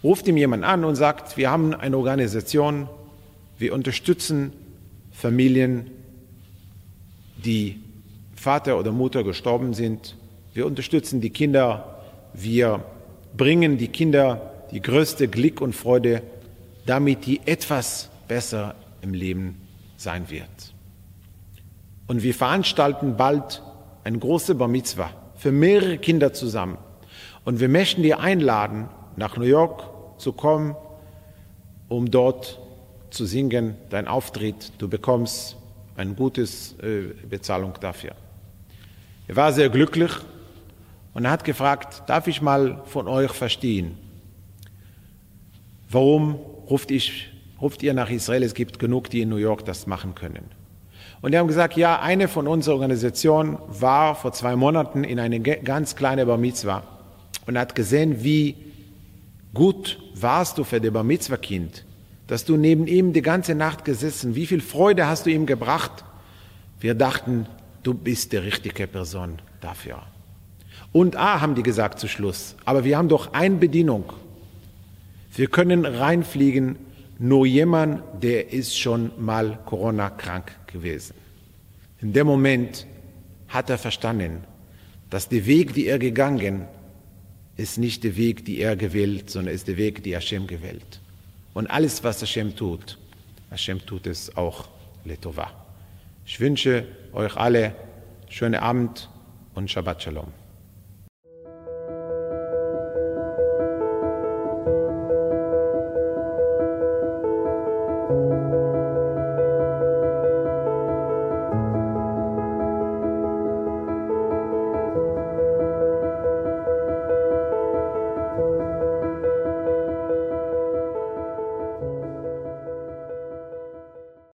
Ruft 0.03 0.29
ihm 0.29 0.37
jemand 0.37 0.65
an 0.65 0.85
und 0.85 0.97
sagt, 0.97 1.37
wir 1.37 1.51
haben 1.51 1.75
eine 1.75 1.97
Organisation, 1.97 2.89
wir 3.59 3.73
unterstützen 3.73 4.53
Familien, 5.13 5.91
die 7.43 7.81
Vater 8.35 8.79
oder 8.79 8.93
Mutter 8.93 9.25
gestorben 9.25 9.73
sind. 9.73 10.17
Wir 10.53 10.67
unterstützen 10.67 11.21
die 11.21 11.31
Kinder. 11.31 12.03
Wir 12.35 12.85
bringen 13.37 13.79
die 13.79 13.89
Kinder 13.89 14.53
die 14.73 14.83
größte 14.83 15.29
Glück 15.29 15.61
und 15.61 15.75
Freude, 15.75 16.23
damit 16.85 17.27
die 17.27 17.41
etwas 17.47 18.11
besser 18.29 18.75
im 19.01 19.15
Leben 19.15 19.61
sein 19.97 20.29
wird. 20.29 20.75
Und 22.07 22.23
wir 22.23 22.35
veranstalten 22.35 23.17
bald 23.17 23.63
eine 24.03 24.19
große 24.19 24.55
Bar 24.55 24.69
Mitzvah 24.69 25.24
für 25.45 25.53
mehrere 25.53 25.99
Kinder 25.99 26.33
zusammen. 26.33 26.79
Und 27.45 27.61
wir 27.61 27.69
möchten 27.69 28.03
dir 28.03 28.19
einladen, 28.19 28.89
nach 29.17 29.37
New 29.37 29.45
York 29.45 29.85
zu 30.17 30.33
kommen, 30.33 30.75
um 31.87 32.11
dort 32.11 32.59
zu 33.11 33.27
singen, 33.27 33.77
dein 33.91 34.09
Auftritt. 34.09 34.73
Du 34.79 34.89
bekommst 34.89 35.59
eine 35.99 36.15
gute 36.15 36.45
äh, 36.45 37.27
Bezahlung 37.29 37.75
dafür. 37.79 38.13
Er 39.29 39.37
war 39.37 39.53
sehr 39.53 39.69
glücklich 39.69 40.13
und 41.13 41.29
hat 41.29 41.45
gefragt, 41.45 42.05
darf 42.07 42.27
ich 42.27 42.41
mal 42.41 42.83
von 42.87 43.07
euch 43.07 43.33
verstehen, 43.33 43.99
warum 45.91 46.37
ruft, 46.71 46.91
ich, 46.91 47.31
ruft 47.61 47.83
ihr 47.83 47.93
nach 47.93 48.09
Israel? 48.09 48.45
Es 48.45 48.55
gibt 48.55 48.79
genug, 48.79 49.11
die 49.11 49.21
in 49.21 49.29
New 49.29 49.37
York 49.37 49.67
das 49.67 49.87
machen 49.87 50.15
können. 50.15 50.64
Und 51.25 51.33
die 51.33 51.39
haben 51.39 51.49
gesagt, 51.49 51.75
ja, 51.79 52.01
eine 52.01 52.29
von 52.29 52.47
unserer 52.47 52.75
Organisation 52.75 53.57
war 53.69 54.15
vor 54.15 54.35
zwei 54.35 54.57
Monaten 54.57 55.05
in 55.05 55.19
eine 55.19 55.41
ganz 55.41 55.97
kleine 55.97 56.27
Bar 56.27 56.37
Mitzvah 56.37 56.83
und 57.47 57.57
hat 57.57 57.75
gesehen, 57.75 58.23
wie 58.23 58.57
gut 59.55 59.99
warst 60.15 60.59
du 60.59 60.65
für 60.65 60.83
das 60.83 60.93
Bar 60.93 61.03
Mitzvah 61.03 61.39
Kind, 61.39 61.87
dass 62.27 62.45
du 62.45 62.59
neben 62.59 62.87
ihm 62.87 63.15
die 63.15 63.23
ganze 63.23 63.55
Nacht 63.55 63.87
gesessen, 63.87 64.35
wie 64.35 64.45
viel 64.45 64.61
Freude 64.61 65.07
hast 65.07 65.25
du 65.25 65.31
ihm 65.31 65.47
gebracht. 65.47 66.05
Wir 66.79 66.95
dachten, 66.95 67.47
du 67.83 67.95
bist 67.95 68.33
die 68.33 68.37
richtige 68.37 68.87
Person 68.87 69.39
dafür. 69.63 70.03
Und 70.93 71.17
A 71.17 71.41
haben 71.41 71.55
die 71.55 71.63
gesagt 71.63 72.01
zu 72.01 72.07
Schluss, 72.07 72.55
aber 72.67 72.85
wir 72.85 72.99
haben 72.99 73.09
doch 73.09 73.33
eine 73.33 73.57
Bedienung. 73.57 74.13
Wir 75.35 75.47
können 75.47 75.87
reinfliegen, 75.87 76.77
nur 77.19 77.47
jemand, 77.47 78.03
der 78.23 78.53
ist 78.53 78.79
schon 78.79 79.13
mal 79.19 79.59
Corona 79.67 80.11
krank 80.11 80.53
gewesen. 80.67 81.15
In 82.01 82.13
dem 82.13 82.27
Moment 82.27 82.87
hat 83.49 83.71
er 83.71 83.79
verstanden, 83.79 84.45
dass 85.11 85.29
der 85.29 85.47
Weg, 85.47 85.75
die 85.75 85.87
er 85.87 85.99
gegangen, 85.99 86.67
ist 87.57 87.79
nicht 87.79 88.03
der 88.03 88.17
Weg, 88.17 88.45
die 88.45 88.59
er 88.61 88.77
gewählt, 88.77 89.31
sondern 89.31 89.55
ist 89.55 89.69
der 89.69 89.77
Weg, 89.77 90.03
die 90.03 90.15
Hashem 90.15 90.47
gewählt. 90.47 91.01
Und 91.55 91.69
alles, 91.69 92.03
was 92.03 92.21
Hashem 92.21 92.57
tut, 92.57 92.99
Hashem 93.51 93.85
tut 93.87 94.07
es 94.09 94.37
auch 94.37 94.69
Letova. 95.05 95.53
Ich 96.27 96.41
wünsche 96.41 96.87
euch 97.13 97.37
alle 97.37 97.77
schönen 98.29 98.57
Abend 98.57 99.09
und 99.55 99.71
Shabbat 99.71 100.03
Shalom. 100.03 100.44